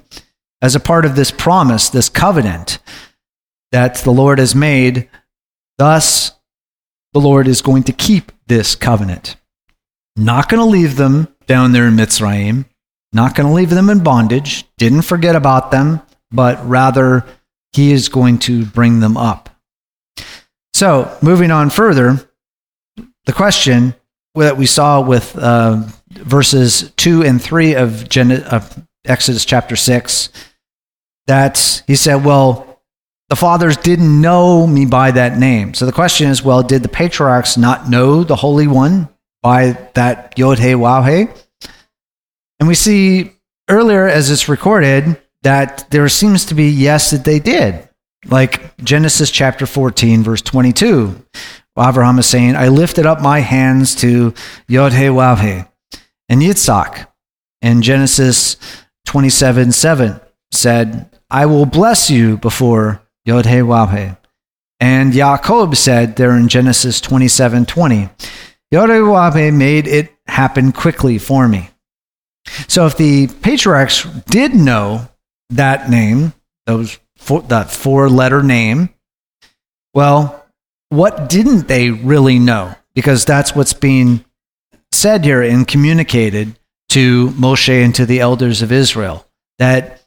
[0.61, 2.79] as a part of this promise, this covenant
[3.71, 5.09] that the Lord has made,
[5.77, 6.31] thus,
[7.13, 9.35] the Lord is going to keep this covenant.
[10.15, 12.65] Not going to leave them down there in Mitzrayim,
[13.11, 16.01] not going to leave them in bondage, didn't forget about them,
[16.31, 17.25] but rather,
[17.71, 19.42] He is going to bring them up.
[20.73, 22.17] So, moving on further,
[23.25, 23.95] the question
[24.35, 30.29] that we saw with uh, verses 2 and 3 of, Gen- of Exodus chapter 6,
[31.27, 32.81] that he said, Well,
[33.29, 35.73] the fathers didn't know me by that name.
[35.73, 39.09] So the question is, well, did the patriarchs not know the Holy One
[39.41, 41.27] by that Yod He Waw He?
[42.59, 43.31] And we see
[43.69, 47.89] earlier, as it's recorded, that there seems to be yes, that they did.
[48.25, 51.25] Like Genesis chapter 14, verse 22.
[51.77, 54.33] Abraham is saying, I lifted up my hands to
[54.67, 55.65] Yod He Wav He.
[56.29, 57.07] And Yitzhak
[57.61, 58.57] in Genesis
[59.05, 60.19] 27, 7
[60.51, 64.15] said, I will bless you before Yod He Wav He.
[64.79, 68.09] And Yaakov said there in Genesis 27 20,
[68.71, 71.69] Yod He Wav He made it happen quickly for me.
[72.67, 75.09] So if the patriarchs did know
[75.49, 76.33] that name,
[76.65, 78.89] those that four letter name,
[79.93, 80.45] well,
[80.89, 82.75] what didn't they really know?
[82.93, 84.23] Because that's what's being
[84.91, 86.57] said here and communicated
[86.89, 89.25] to Moshe and to the elders of Israel
[89.57, 90.03] that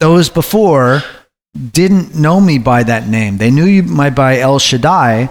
[0.00, 1.02] those before
[1.72, 3.38] didn't know me by that name.
[3.38, 5.30] They knew me by El Shaddai,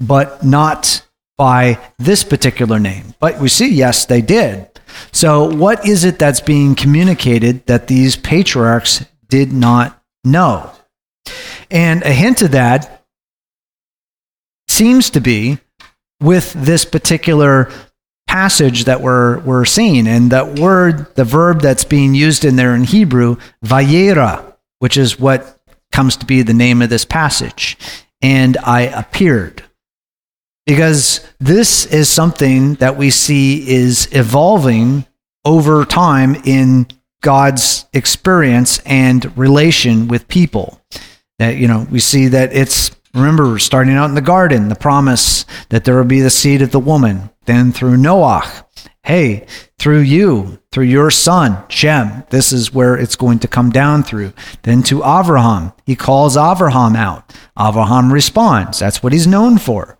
[0.00, 1.06] but not
[1.36, 3.14] by this particular name.
[3.18, 4.68] But we see, yes, they did.
[5.12, 10.72] So, what is it that's being communicated that these patriarchs did not know?
[11.70, 13.04] And a hint of that
[14.68, 15.58] seems to be
[16.20, 17.70] with this particular
[18.26, 20.06] passage that we're, we're seeing.
[20.08, 25.20] And that word, the verb that's being used in there in Hebrew, Va'era, which is
[25.20, 25.60] what
[25.92, 27.76] comes to be the name of this passage.
[28.20, 29.62] And I appeared.
[30.66, 35.06] Because this is something that we see is evolving
[35.44, 36.86] over time in
[37.24, 40.80] God's experience and relation with people.
[41.40, 45.46] That, you know, we see that it's Remember, starting out in the garden, the promise
[45.68, 47.30] that there will be the seed of the woman.
[47.44, 48.66] Then through Noah,
[49.04, 49.46] hey,
[49.78, 54.32] through you, through your son, Shem, this is where it's going to come down through.
[54.62, 57.32] Then to Avraham, he calls Avraham out.
[57.56, 58.80] Avraham responds.
[58.80, 59.96] That's what he's known for.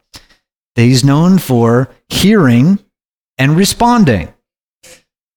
[0.75, 2.81] He's known for hearing
[3.39, 4.35] and responding.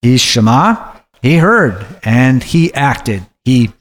[0.02, 3.26] He's Shema, he heard and he acted.
[3.43, 3.72] He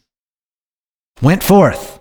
[1.23, 1.97] went forth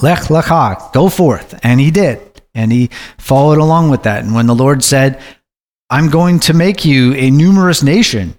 [0.00, 1.58] Lech lecha, go forth.
[1.62, 2.20] And he did.
[2.54, 4.24] And he followed along with that.
[4.24, 5.20] And when the Lord said,
[5.90, 8.36] I'm going to make you a numerous nation,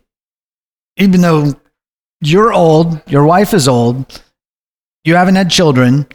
[0.98, 1.54] even though
[2.22, 4.24] you're old, your wife is old,
[5.04, 6.08] you haven't had children,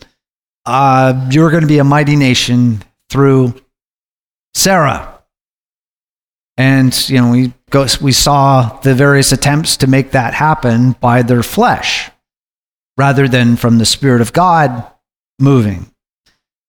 [0.65, 3.55] uh, you're going to be a mighty nation through
[4.55, 5.18] Sarah.
[6.59, 11.23] And, you know, we, go, we saw the various attempts to make that happen by
[11.23, 12.11] their flesh
[12.97, 14.85] rather than from the Spirit of God
[15.39, 15.89] moving.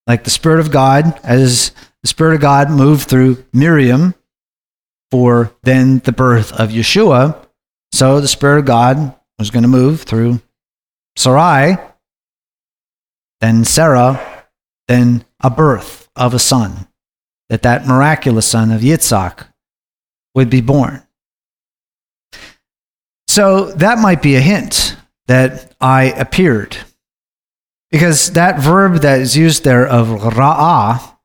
[0.05, 1.71] Like the Spirit of God, as
[2.03, 4.13] the Spirit of God moved through Miriam
[5.09, 7.43] for then the birth of Yeshua,
[7.91, 10.39] so the Spirit of God was going to move through
[11.15, 11.77] Sarai,
[13.41, 14.45] then Sarah,
[14.87, 16.87] then a birth of a son,
[17.49, 19.47] that that miraculous son of Yitzhak
[20.39, 21.03] would be born.
[23.27, 24.95] So that might be a hint
[25.27, 26.77] that I appeared.
[27.91, 31.17] Because that verb that is used there of ra'ah,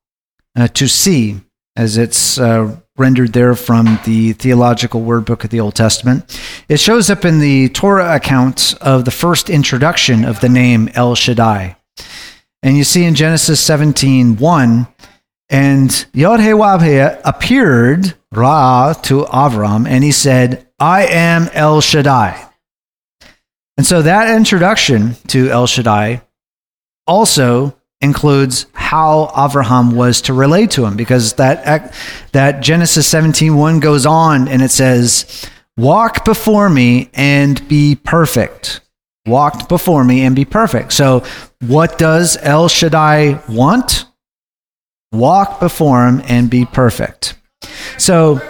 [0.56, 1.40] uh, to see,
[1.76, 6.80] as it's uh, rendered there from the Theological Word Book of the Old Testament, it
[6.80, 11.76] shows up in the Torah account of the first introduction of the name El Shaddai.
[12.64, 14.88] And you see in Genesis 17 1,
[15.50, 16.40] and Yod
[17.24, 22.48] appeared, Ra, to Avram, and he said, I am El Shaddai.
[23.76, 26.22] And so that introduction to El Shaddai
[27.06, 31.92] also includes how Abraham was to relate to him because that
[32.32, 38.80] that Genesis 17:1 goes on and it says walk before me and be perfect.
[39.26, 40.92] Walked before me and be perfect.
[40.92, 41.24] So
[41.60, 44.04] what does El Shaddai want?
[45.12, 47.34] Walk before him and be perfect
[47.98, 48.40] so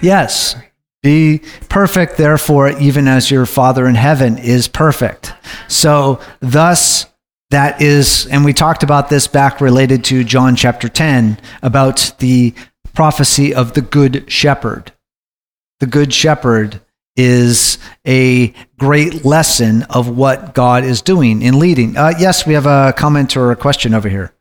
[0.00, 0.56] yes
[1.02, 5.34] be perfect, therefore, even as your Father in heaven is perfect.
[5.66, 7.06] So, thus,
[7.50, 12.54] that is, and we talked about this back related to John chapter 10 about the
[12.94, 14.92] prophecy of the Good Shepherd.
[15.80, 16.80] The Good Shepherd
[17.16, 21.96] is a great lesson of what God is doing in leading.
[21.96, 24.32] Uh, yes, we have a comment or a question over here.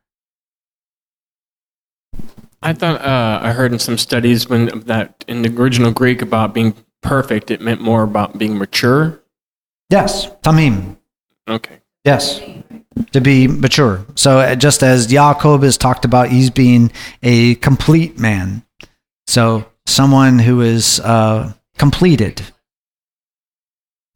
[2.61, 6.53] I thought uh, I heard in some studies when that in the original Greek about
[6.53, 9.21] being perfect, it meant more about being mature.
[9.89, 10.97] Yes, tamim.
[11.47, 11.81] Okay.
[12.05, 12.41] Yes,
[13.11, 14.05] to be mature.
[14.15, 16.91] So uh, just as Jacob is talked about, he's being
[17.23, 18.63] a complete man.
[19.27, 22.41] So someone who is uh, completed.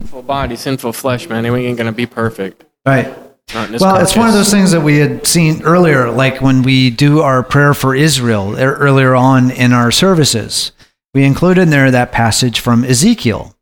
[0.05, 1.51] Full body, sinful flesh, man.
[1.51, 2.65] We ain't gonna be perfect.
[2.85, 3.24] Right.
[3.53, 7.21] Well, it's one of those things that we had seen earlier, like when we do
[7.21, 10.71] our prayer for Israel er, earlier on in our services.
[11.13, 13.55] We include in there that passage from Ezekiel.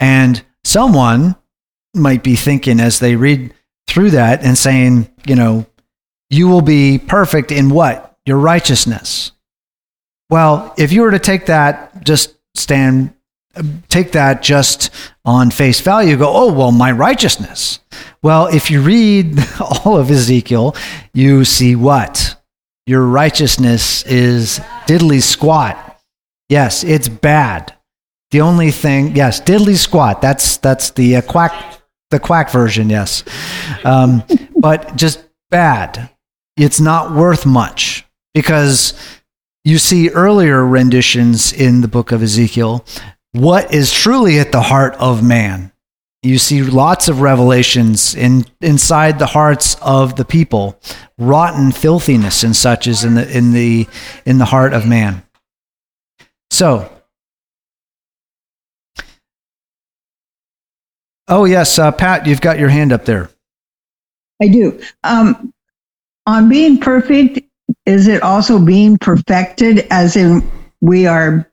[0.00, 1.36] And someone
[1.94, 3.54] might be thinking as they read
[3.86, 5.66] through that and saying, you know,
[6.30, 8.16] you will be perfect in what?
[8.26, 9.32] Your righteousness.
[10.30, 13.14] Well, if you were to take that, just stand
[13.88, 14.90] take that just
[15.24, 17.80] on face value, go, oh, well, my righteousness.
[18.22, 19.38] Well, if you read
[19.84, 20.74] all of Ezekiel,
[21.14, 22.36] you see what?
[22.86, 26.00] Your righteousness is diddly squat.
[26.48, 27.74] Yes, it's bad.
[28.30, 30.20] The only thing, yes, diddly squat.
[30.20, 32.90] That's that's the uh, quack, the quack version.
[32.90, 33.24] Yes,
[33.84, 34.22] um,
[34.56, 36.10] but just bad.
[36.56, 38.94] It's not worth much because
[39.64, 42.84] you see earlier renditions in the book of Ezekiel
[43.32, 45.72] what is truly at the heart of man.
[46.22, 50.80] You see lots of revelations in inside the hearts of the people,
[51.16, 53.86] rotten filthiness and such is in the in the
[54.26, 55.22] in the heart of man.
[56.50, 56.90] So,
[61.28, 63.30] oh yes, uh, Pat, you've got your hand up there.
[64.42, 64.80] I do.
[65.04, 65.52] Um,
[66.26, 67.40] on being perfect,
[67.86, 70.48] is it also being perfected, as in
[70.80, 71.48] we are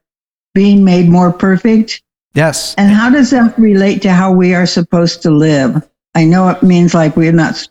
[0.56, 2.02] being made more perfect?
[2.36, 2.76] Yes.
[2.76, 5.88] And how does that relate to how we are supposed to live?
[6.14, 7.68] I know it means like we're not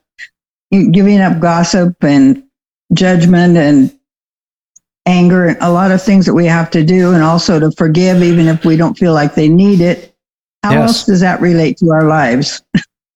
[0.71, 2.43] giving up gossip and
[2.93, 3.97] judgment and
[5.07, 8.23] anger and a lot of things that we have to do, and also to forgive
[8.23, 10.15] even if we don't feel like they need it.
[10.63, 10.89] How Yes.
[10.89, 12.63] else does that relate to our lives?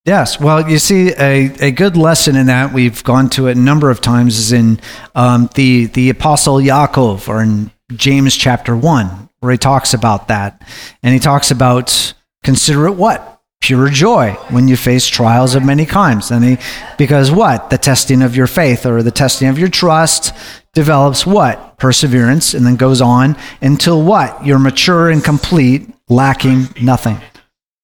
[0.05, 3.61] Yes, well, you see, a, a good lesson in that we've gone to it a
[3.61, 4.81] number of times is in
[5.15, 10.63] um, the the Apostle Yaakov or in James chapter one, where he talks about that,
[11.03, 15.85] and he talks about consider it what pure joy when you face trials of many
[15.85, 16.59] kinds, and he
[16.97, 20.33] because what the testing of your faith or the testing of your trust
[20.75, 27.21] develops what perseverance, and then goes on until what you're mature and complete, lacking nothing.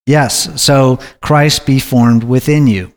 [0.06, 2.92] Yes, so Christ be formed within you.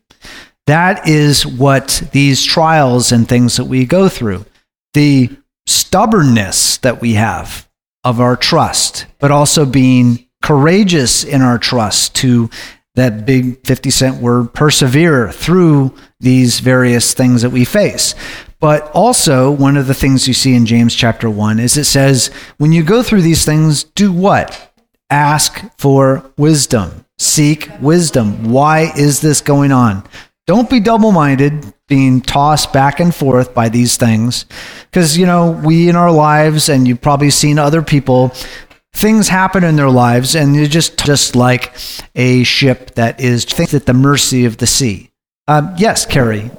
[0.67, 4.45] That is what these trials and things that we go through.
[4.93, 5.29] The
[5.65, 7.66] stubbornness that we have
[8.07, 12.49] of our trust, but also being courageous in our trust to
[12.95, 18.15] that big 50 cent word persevere through these various things that we face.
[18.61, 22.27] But also, one of the things you see in James chapter 1 is it says,
[22.57, 24.71] when you go through these things, do what?
[25.09, 27.05] Ask for wisdom.
[27.19, 28.51] Seek wisdom.
[28.51, 30.07] Why is this going on?
[30.47, 34.45] Don't be double minded, being tossed back and forth by these things.
[34.91, 38.31] Because, you know, we in our lives, and you've probably seen other people,
[38.93, 41.73] things happen in their lives, and you're just, just like
[42.15, 45.11] a ship that is think at the mercy of the sea.
[45.47, 46.51] Um, yes, Carrie.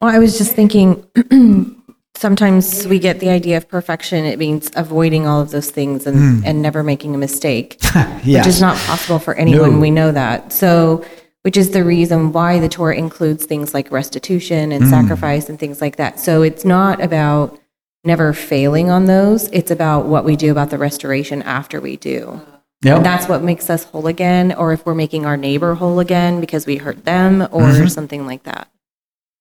[0.00, 1.06] Well, I was just thinking
[2.16, 6.16] sometimes we get the idea of perfection, it means avoiding all of those things and,
[6.16, 6.40] Hmm.
[6.44, 7.78] and never making a mistake,
[8.24, 9.74] which is not possible for anyone.
[9.74, 9.78] No.
[9.78, 10.52] We know that.
[10.52, 11.04] So,
[11.44, 14.90] which is the reason why the Torah includes things like restitution and Mm.
[14.90, 16.18] sacrifice and things like that.
[16.18, 17.58] So, it's not about
[18.04, 22.40] never failing on those, it's about what we do about the restoration after we do.
[22.82, 22.96] Yep.
[22.98, 26.40] And that's what makes us whole again, or if we're making our neighbor whole again
[26.40, 27.90] because we hurt them or Mhm.
[27.90, 28.68] something like that.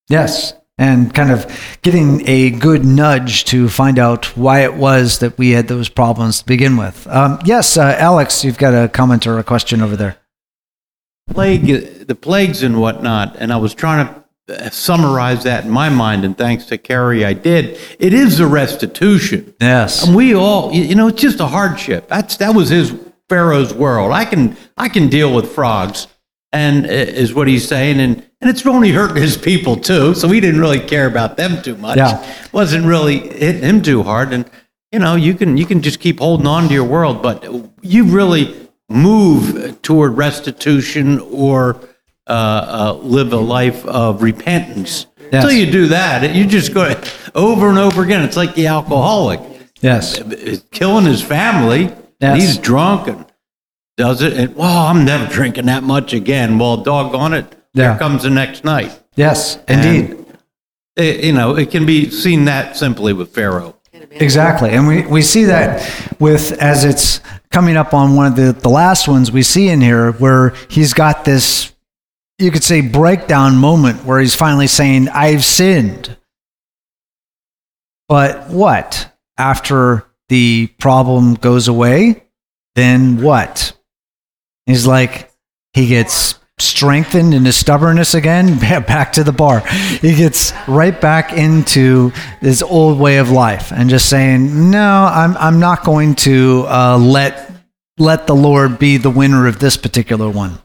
[0.07, 0.53] Yes.
[0.77, 1.45] And kind of
[1.81, 6.39] getting a good nudge to find out why it was that we had those problems
[6.39, 7.05] to begin with.
[7.09, 10.15] Um, yes, uh, Alex, you've got a comment or a question over there.
[11.27, 16.25] Plague, the plagues and whatnot, and I was trying to summarize that in my mind,
[16.25, 17.79] and thanks to Carrie, I did.
[17.99, 19.53] It is a restitution.
[19.61, 20.05] Yes.
[20.05, 22.07] And we all, you you know, it's just a hardship.
[22.09, 22.93] That's that was his
[23.29, 24.11] Pharaoh's world.
[24.11, 26.07] I can I can deal with frogs,
[26.51, 30.13] and uh, is what he's saying, and and it's only hurting his people too.
[30.13, 31.97] So he didn't really care about them too much.
[31.97, 32.23] Yeah.
[32.51, 34.49] wasn't really hitting him too hard, and
[34.91, 37.43] you know, you can you can just keep holding on to your world, but
[37.81, 38.55] you really
[38.93, 41.79] move toward restitution or
[42.27, 45.07] uh, uh, live a life of repentance.
[45.31, 45.43] Yes.
[45.43, 46.93] Until you do that, you just go
[47.35, 48.23] over and over again.
[48.23, 49.39] It's like the alcoholic
[49.81, 50.21] Yes.
[50.71, 51.93] killing his family.
[52.21, 52.41] Yes.
[52.41, 53.25] He's drunk and
[53.97, 54.33] does it.
[54.33, 56.57] And, well, I'm never drinking that much again.
[56.57, 57.45] Well, doggone it.
[57.73, 57.89] Yeah.
[57.89, 58.97] There comes the next night.
[59.15, 60.25] Yes, indeed.
[60.95, 63.75] It, you know, it can be seen that simply with Pharaoh.
[64.21, 64.69] Exactly.
[64.71, 65.81] And we, we see that
[66.19, 67.19] with, as it's
[67.51, 70.93] coming up on one of the, the last ones we see in here, where he's
[70.93, 71.73] got this,
[72.37, 76.15] you could say, breakdown moment where he's finally saying, I've sinned.
[78.07, 79.11] But what?
[79.37, 82.23] After the problem goes away,
[82.75, 83.73] then what?
[84.65, 85.31] He's like,
[85.73, 89.59] he gets strengthened in his stubbornness again, back to the bar.
[89.59, 92.11] He gets right back into
[92.41, 96.97] his old way of life and just saying, "No, I'm I'm not going to uh,
[96.97, 97.51] let
[97.97, 100.59] let the Lord be the winner of this particular one."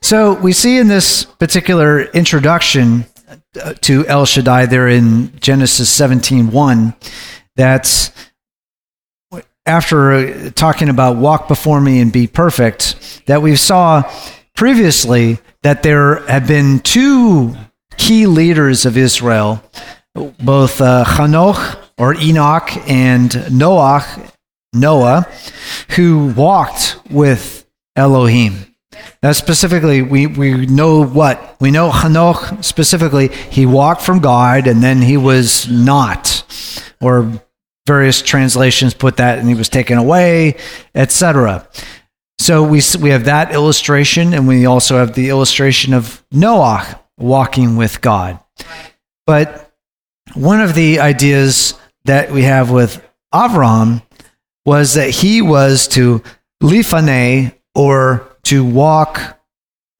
[0.00, 3.06] So we see in this particular introduction
[3.62, 6.94] uh, to El Shaddai there in Genesis 17:1
[7.56, 8.12] that
[9.66, 14.02] after uh, talking about walk before me and be perfect, that we saw
[14.54, 17.56] previously that there have been two
[17.96, 19.62] key leaders of Israel,
[20.14, 24.04] both uh, Hanoch or Enoch and Noah,
[24.72, 25.28] Noah,
[25.90, 28.66] who walked with Elohim.
[29.22, 31.56] Now, specifically, we, we know what?
[31.60, 36.44] We know Hanoch specifically, he walked from God and then he was not,
[37.00, 37.42] or
[37.86, 40.56] various translations put that and he was taken away,
[40.94, 41.66] etc.
[42.42, 47.76] So we, we have that illustration, and we also have the illustration of Noah walking
[47.76, 48.40] with God.
[49.28, 49.72] But
[50.34, 51.74] one of the ideas
[52.04, 53.00] that we have with
[53.32, 54.02] Avram
[54.66, 56.20] was that he was to
[56.60, 59.20] lifnei or to walk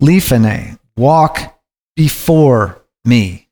[0.03, 1.57] lifnei, walk
[1.95, 3.49] before me.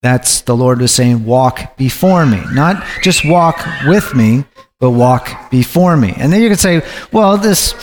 [0.00, 2.40] That's the Lord was saying, walk before me.
[2.52, 4.44] Not just walk with me,
[4.80, 6.14] but walk before me.
[6.16, 6.82] And then you could say,
[7.12, 7.74] well, this,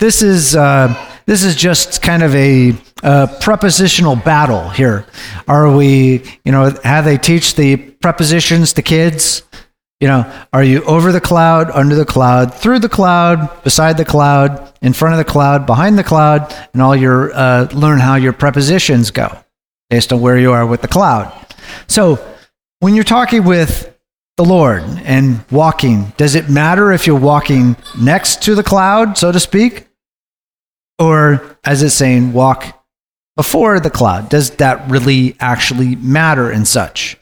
[0.00, 0.92] this is, uh,
[1.26, 2.72] this is just kind of a,
[3.02, 5.06] a prepositional battle here.
[5.46, 9.42] Are we, you know, how they teach the prepositions to kids?
[10.00, 14.04] You know, are you over the cloud, under the cloud, through the cloud, beside the
[14.04, 18.14] cloud, in front of the cloud, behind the cloud, and all your uh, learn how
[18.14, 19.28] your prepositions go
[19.90, 21.30] based on where you are with the cloud.
[21.86, 22.18] So
[22.78, 23.94] when you're talking with
[24.38, 29.30] the Lord and walking, does it matter if you're walking next to the cloud, so
[29.30, 29.86] to speak?
[31.00, 32.84] Or, as it's saying, walk
[33.36, 34.28] before the cloud?
[34.28, 37.16] Does that really actually matter and such?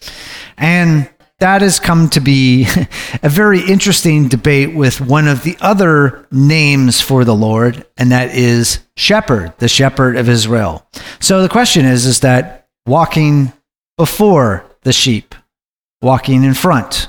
[0.56, 1.08] And
[1.38, 2.66] that has come to be
[3.22, 8.34] a very interesting debate with one of the other names for the Lord, and that
[8.34, 10.86] is shepherd, the shepherd of Israel.
[11.20, 13.52] So the question is, is that walking
[13.96, 15.34] before the sheep,
[16.02, 17.08] walking in front?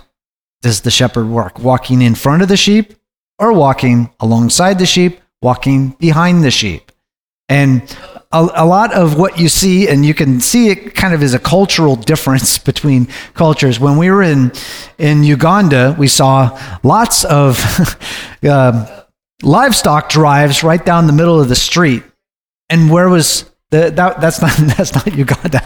[0.61, 1.57] Does the shepherd work?
[1.57, 2.93] Walking in front of the sheep
[3.39, 6.91] or walking alongside the sheep, walking behind the sheep?
[7.47, 7.81] And
[8.31, 11.33] a, a, lot of what you see, and you can see it kind of as
[11.33, 13.79] a cultural difference between cultures.
[13.79, 14.51] When we were in,
[14.99, 17.59] in Uganda, we saw lots of
[18.43, 19.03] uh,
[19.41, 22.03] livestock drives right down the middle of the street.
[22.69, 25.61] And where was the, that, that's not that's not Uganda.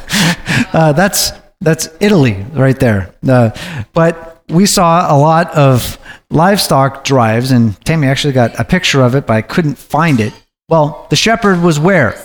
[0.71, 3.13] Uh, that's that's Italy right there.
[3.27, 3.51] Uh,
[3.93, 5.97] but we saw a lot of
[6.29, 10.33] livestock drives, and Tammy actually got a picture of it, but I couldn't find it.
[10.69, 12.21] Well, the shepherd was where?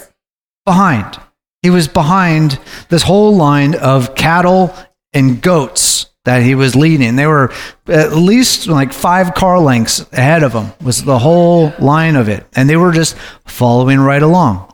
[0.64, 1.18] Behind.
[1.62, 2.58] He was behind
[2.88, 4.74] this whole line of cattle
[5.12, 7.16] and goats that he was leading.
[7.16, 7.52] They were
[7.86, 12.46] at least like five car lengths ahead of him, was the whole line of it.
[12.54, 13.16] And they were just
[13.46, 14.72] following right along.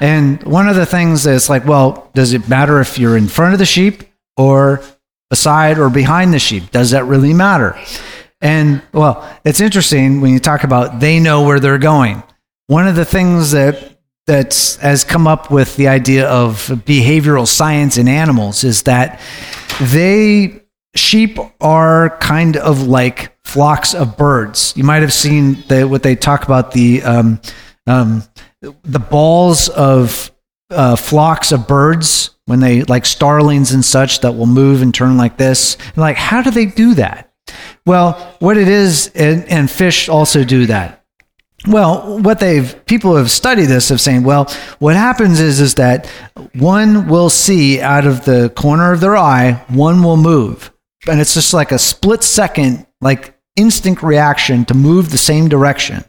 [0.00, 3.52] And one of the things that's like, well, does it matter if you're in front
[3.52, 4.02] of the sheep
[4.36, 4.82] or
[5.30, 6.70] beside or behind the sheep?
[6.70, 7.78] Does that really matter?
[8.40, 12.22] And well, it's interesting when you talk about they know where they're going.
[12.66, 17.96] One of the things that that has come up with the idea of behavioral science
[17.96, 19.20] in animals is that
[19.80, 20.62] they
[20.96, 24.74] sheep are kind of like flocks of birds.
[24.76, 27.40] You might have seen the, what they talk about the um,
[27.86, 28.24] um,
[28.60, 30.30] the balls of
[30.70, 35.16] uh, flocks of birds when they like starlings and such that will move and turn
[35.16, 35.76] like this.
[35.88, 37.32] And like, how do they do that?
[37.84, 41.04] Well, what it is, and, and fish also do that.
[41.66, 44.44] Well, what they've people have studied this of saying, well,
[44.78, 46.06] what happens is is that
[46.54, 50.72] one will see out of the corner of their eye, one will move,
[51.08, 56.04] and it's just like a split second, like instinct reaction to move the same direction.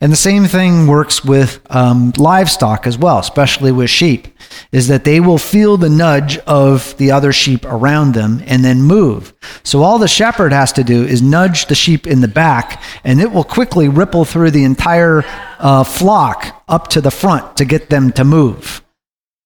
[0.00, 4.28] And the same thing works with um, livestock as well, especially with sheep,
[4.70, 8.80] is that they will feel the nudge of the other sheep around them and then
[8.82, 9.34] move.
[9.64, 13.20] So all the shepherd has to do is nudge the sheep in the back, and
[13.20, 15.24] it will quickly ripple through the entire
[15.58, 18.82] uh, flock up to the front to get them to move.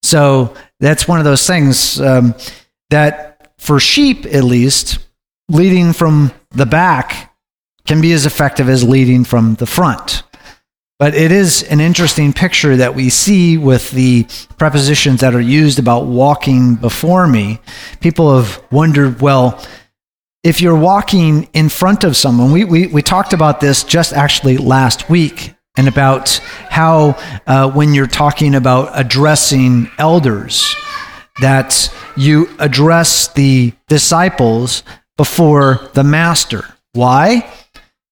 [0.03, 2.35] So that's one of those things um,
[2.89, 4.99] that, for sheep at least,
[5.49, 7.32] leading from the back
[7.85, 10.23] can be as effective as leading from the front.
[10.99, 14.25] But it is an interesting picture that we see with the
[14.57, 17.59] prepositions that are used about walking before me.
[17.99, 19.61] People have wondered, well,
[20.43, 24.57] if you're walking in front of someone, we, we, we talked about this just actually
[24.57, 26.29] last week and about
[26.69, 27.17] how
[27.47, 30.75] uh, when you're talking about addressing elders,
[31.41, 34.83] that you address the disciples
[35.17, 36.63] before the master.
[36.91, 37.51] Why?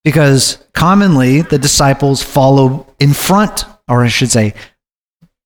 [0.04, 4.54] Because commonly the disciples follow in front, or I should say,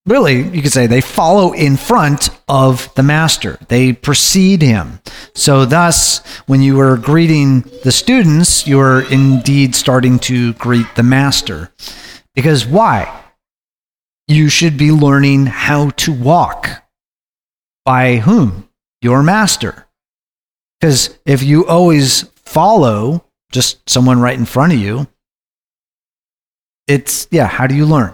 [0.06, 3.58] really, you could say they follow in front of the master.
[3.68, 5.00] They precede him.
[5.34, 11.04] So, thus, when you were greeting the students, you were indeed starting to greet the
[11.04, 11.72] master.
[12.34, 13.24] Because why?
[14.28, 16.84] You should be learning how to walk.
[17.84, 18.70] By whom?
[19.02, 19.86] Your master.
[20.80, 25.08] Because if you always follow just someone right in front of you,
[26.88, 28.14] it's, yeah, how do you learn?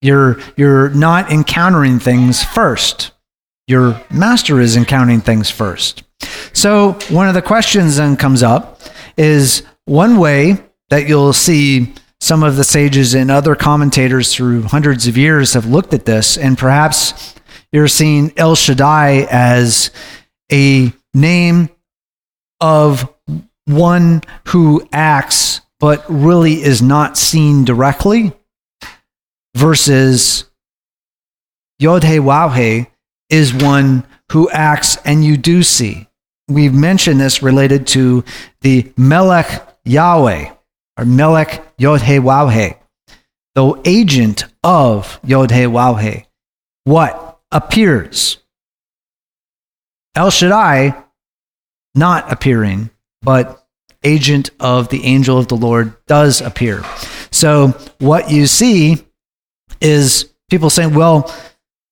[0.00, 3.12] You're, you're not encountering things first.
[3.68, 6.02] Your master is encountering things first.
[6.52, 8.80] So, one of the questions then comes up
[9.16, 10.58] is one way
[10.90, 15.66] that you'll see some of the sages and other commentators through hundreds of years have
[15.66, 17.34] looked at this, and perhaps
[17.72, 19.90] you're seeing El Shaddai as
[20.52, 21.68] a name
[22.60, 23.12] of
[23.66, 28.32] one who acts but really is not seen directly
[29.56, 30.48] versus
[31.78, 32.86] Yod He Waw He
[33.30, 36.08] is one who acts and you do see.
[36.48, 38.24] We've mentioned this related to
[38.60, 40.50] the Melech Yahweh
[40.98, 42.74] or Melech Yod He Waw He,
[43.54, 46.26] the agent of Yod He Waw He.
[46.84, 48.38] What appears?
[50.14, 50.94] El Shaddai
[51.94, 52.90] not appearing,
[53.22, 53.64] but
[54.04, 56.82] agent of the angel of the Lord does appear.
[57.30, 57.68] So
[57.98, 59.04] what you see
[59.80, 61.32] is people saying, well,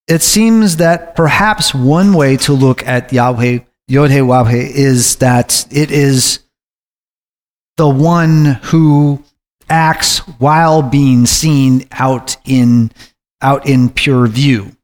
[0.09, 5.91] it seems that perhaps one way to look at Yahweh, Yod Wahhe, is that it
[5.91, 6.41] is
[7.77, 9.23] the one who
[9.69, 12.91] acts while being seen out in
[13.41, 14.77] out in pure view.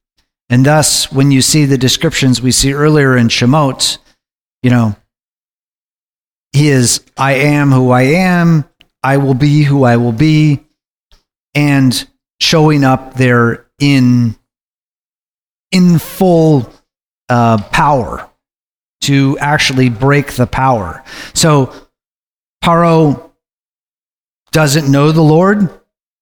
[0.49, 3.99] And thus, when you see the descriptions we see earlier in Shemot,
[4.63, 4.97] you know,
[6.57, 8.65] he is, I am who I am,
[9.03, 10.65] I will be who I will be,
[11.55, 12.09] and
[12.41, 14.37] showing up there in
[15.71, 16.73] in full
[17.29, 18.31] uh, power
[19.03, 21.05] to actually break the power.
[21.35, 21.75] So
[22.65, 23.31] Paro
[24.53, 25.69] doesn't know the Lord.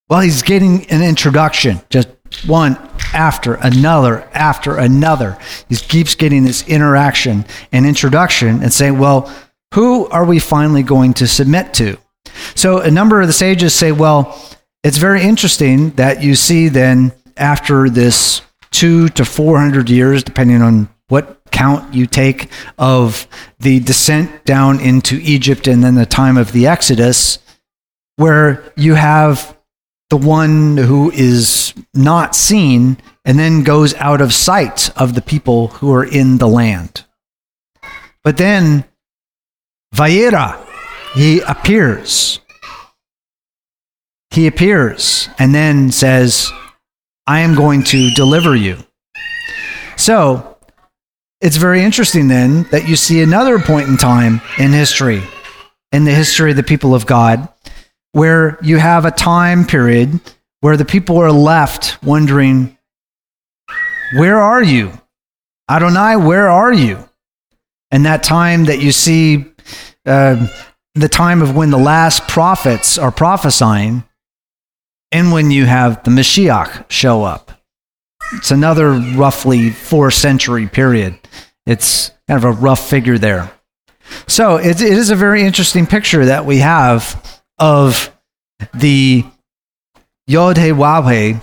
[0.08, 2.08] Well, he's getting an introduction, just
[2.44, 2.76] one
[3.12, 5.38] after another after another.
[5.68, 9.32] He keeps getting this interaction and introduction and saying, well,
[9.74, 11.98] who are we finally going to submit to?
[12.54, 14.40] So a number of the sages say, well,
[14.84, 20.88] it's very interesting that you see then after this two to 400 years, depending on
[21.08, 23.26] what count you take of
[23.58, 27.38] the descent down into Egypt and then the time of the Exodus,
[28.16, 29.56] where you have
[30.10, 35.68] the one who is not seen and then goes out of sight of the people
[35.68, 37.04] who are in the land.
[38.22, 38.84] But then,
[39.94, 40.60] Vayera,
[41.14, 42.40] he appears
[44.34, 46.50] he appears and then says,
[47.26, 48.78] I am going to deliver you.
[49.96, 50.58] So
[51.40, 55.22] it's very interesting then that you see another point in time in history,
[55.92, 57.48] in the history of the people of God,
[58.10, 60.20] where you have a time period
[60.60, 62.76] where the people are left wondering,
[64.16, 64.92] Where are you?
[65.70, 67.08] Adonai, where are you?
[67.92, 69.44] And that time that you see,
[70.06, 70.46] uh,
[70.94, 74.04] the time of when the last prophets are prophesying,
[75.12, 77.52] and when you have the Mashiach show up.
[78.32, 81.18] It's another roughly four century period.
[81.66, 83.52] It's kind of a rough figure there.
[84.26, 88.14] So it, it is a very interesting picture that we have of
[88.72, 89.24] the
[90.26, 91.40] Yod He He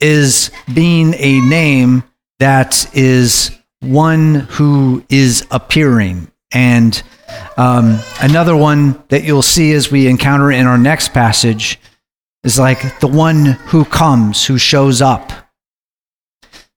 [0.00, 2.02] is being a name
[2.38, 6.30] that is one who is appearing.
[6.52, 7.00] And
[7.56, 11.78] um, another one that you'll see as we encounter in our next passage
[12.44, 15.32] is like the one who comes, who shows up.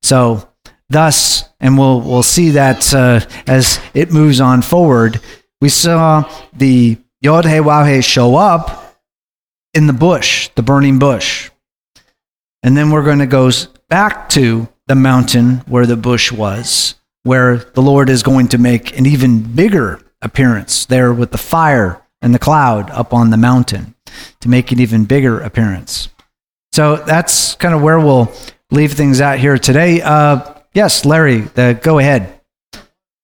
[0.01, 0.49] So,
[0.89, 5.21] thus, and we'll, we'll see that uh, as it moves on forward,
[5.61, 8.99] we saw the Yod He Waw He show up
[9.73, 11.49] in the bush, the burning bush.
[12.61, 13.49] And then we're going to go
[13.89, 18.97] back to the mountain where the bush was, where the Lord is going to make
[18.97, 23.93] an even bigger appearance there with the fire and the cloud up on the mountain
[24.39, 26.09] to make an even bigger appearance.
[26.71, 28.31] So that's kind of where we'll
[28.71, 30.01] leave things out here today.
[30.01, 31.41] Uh, yes, Larry,
[31.81, 32.39] go ahead.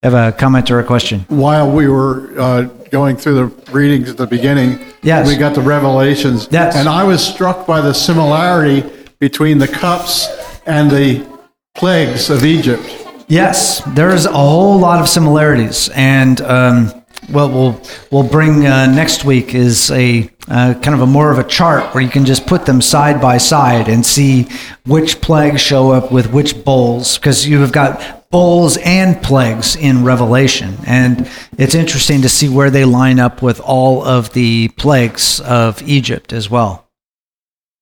[0.04, 1.26] Have a comment or a question?
[1.28, 5.28] While we were uh, going through the readings at the beginning, yes.
[5.28, 6.47] we got the revelations.
[6.52, 6.76] Yes.
[6.76, 8.89] And I was struck by the similarity
[9.20, 10.28] between the cups
[10.66, 11.28] and the
[11.76, 13.09] plagues of Egypt.
[13.30, 15.89] Yes, there's a whole lot of similarities.
[15.89, 16.88] And um,
[17.27, 17.80] what we'll
[18.11, 21.93] we'll bring uh, next week is a uh, kind of a more of a chart
[21.93, 24.47] where you can just put them side by side and see
[24.88, 30.03] which plagues show up with which bowls, because you have got bowls and plagues in
[30.03, 30.75] Revelation.
[30.88, 35.84] And it's interesting to see where they line up with all of the plagues of
[35.84, 36.88] Egypt as well.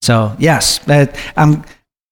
[0.02, 1.64] So, yes, that, I'm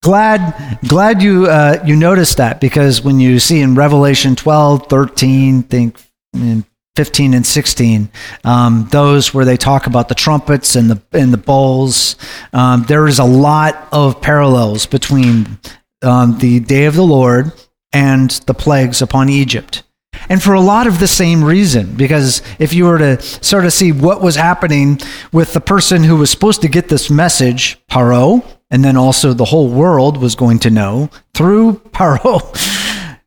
[0.06, 5.64] glad glad you uh, you noticed that because when you see in Revelation 12, 13,
[5.64, 6.00] think
[6.32, 8.08] in 15 and 16,
[8.44, 12.14] um, those where they talk about the trumpets and the and the bowls,
[12.52, 15.58] um, there is a lot of parallels between
[16.02, 17.50] um, the day of the Lord
[17.92, 19.82] and the plagues upon Egypt.
[20.28, 23.72] And for a lot of the same reason, because if you were to sort of
[23.72, 25.00] see what was happening
[25.32, 29.44] with the person who was supposed to get this message, Paro, and then also the
[29.44, 32.40] whole world was going to know through Paro,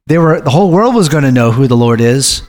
[0.07, 2.41] they were the whole world was going to know who the Lord is.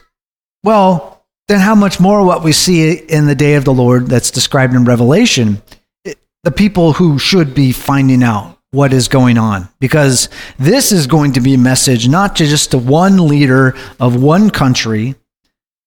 [0.63, 4.31] Well, then how much more what we see in the day of the Lord that's
[4.31, 5.61] described in Revelation,
[6.43, 9.67] the people who should be finding out what is going on.
[9.79, 14.21] Because this is going to be a message not to just to one leader of
[14.21, 15.15] one country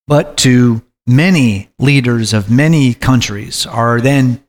[0.06, 3.66] but to many leaders of many countries.
[3.66, 4.42] Are then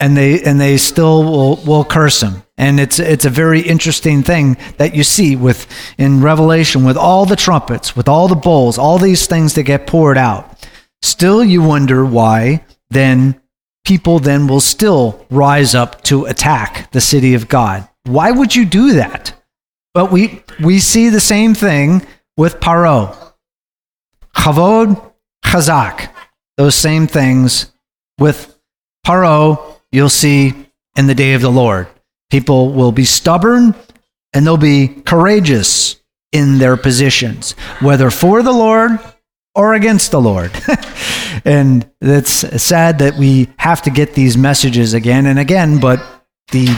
[0.00, 4.22] and they and they still will, will curse him and it's it's a very interesting
[4.22, 5.66] thing that you see with
[5.98, 9.86] in revelation with all the trumpets with all the bowls all these things that get
[9.86, 10.68] poured out
[11.02, 13.40] still you wonder why then
[13.84, 17.86] people then will still rise up to attack the city of God.
[18.04, 19.34] Why would you do that?
[19.92, 22.04] But we, we see the same thing
[22.36, 23.16] with Paro.
[24.34, 25.12] Chavod,
[25.44, 26.10] Chazak.
[26.56, 27.72] Those same things
[28.18, 28.58] with
[29.06, 30.52] Paro, you'll see
[30.96, 31.86] in the day of the Lord.
[32.28, 33.76] People will be stubborn
[34.32, 38.98] and they'll be courageous in their positions, whether for the Lord
[39.54, 40.50] or against the Lord.
[41.44, 46.04] and it's sad that we have to get these messages again and again, but
[46.50, 46.76] the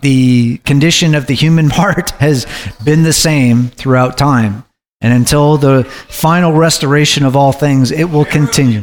[0.00, 2.48] the condition of the human heart has
[2.84, 4.64] been the same throughout time.
[5.00, 8.82] And until the final restoration of all things, it will continue.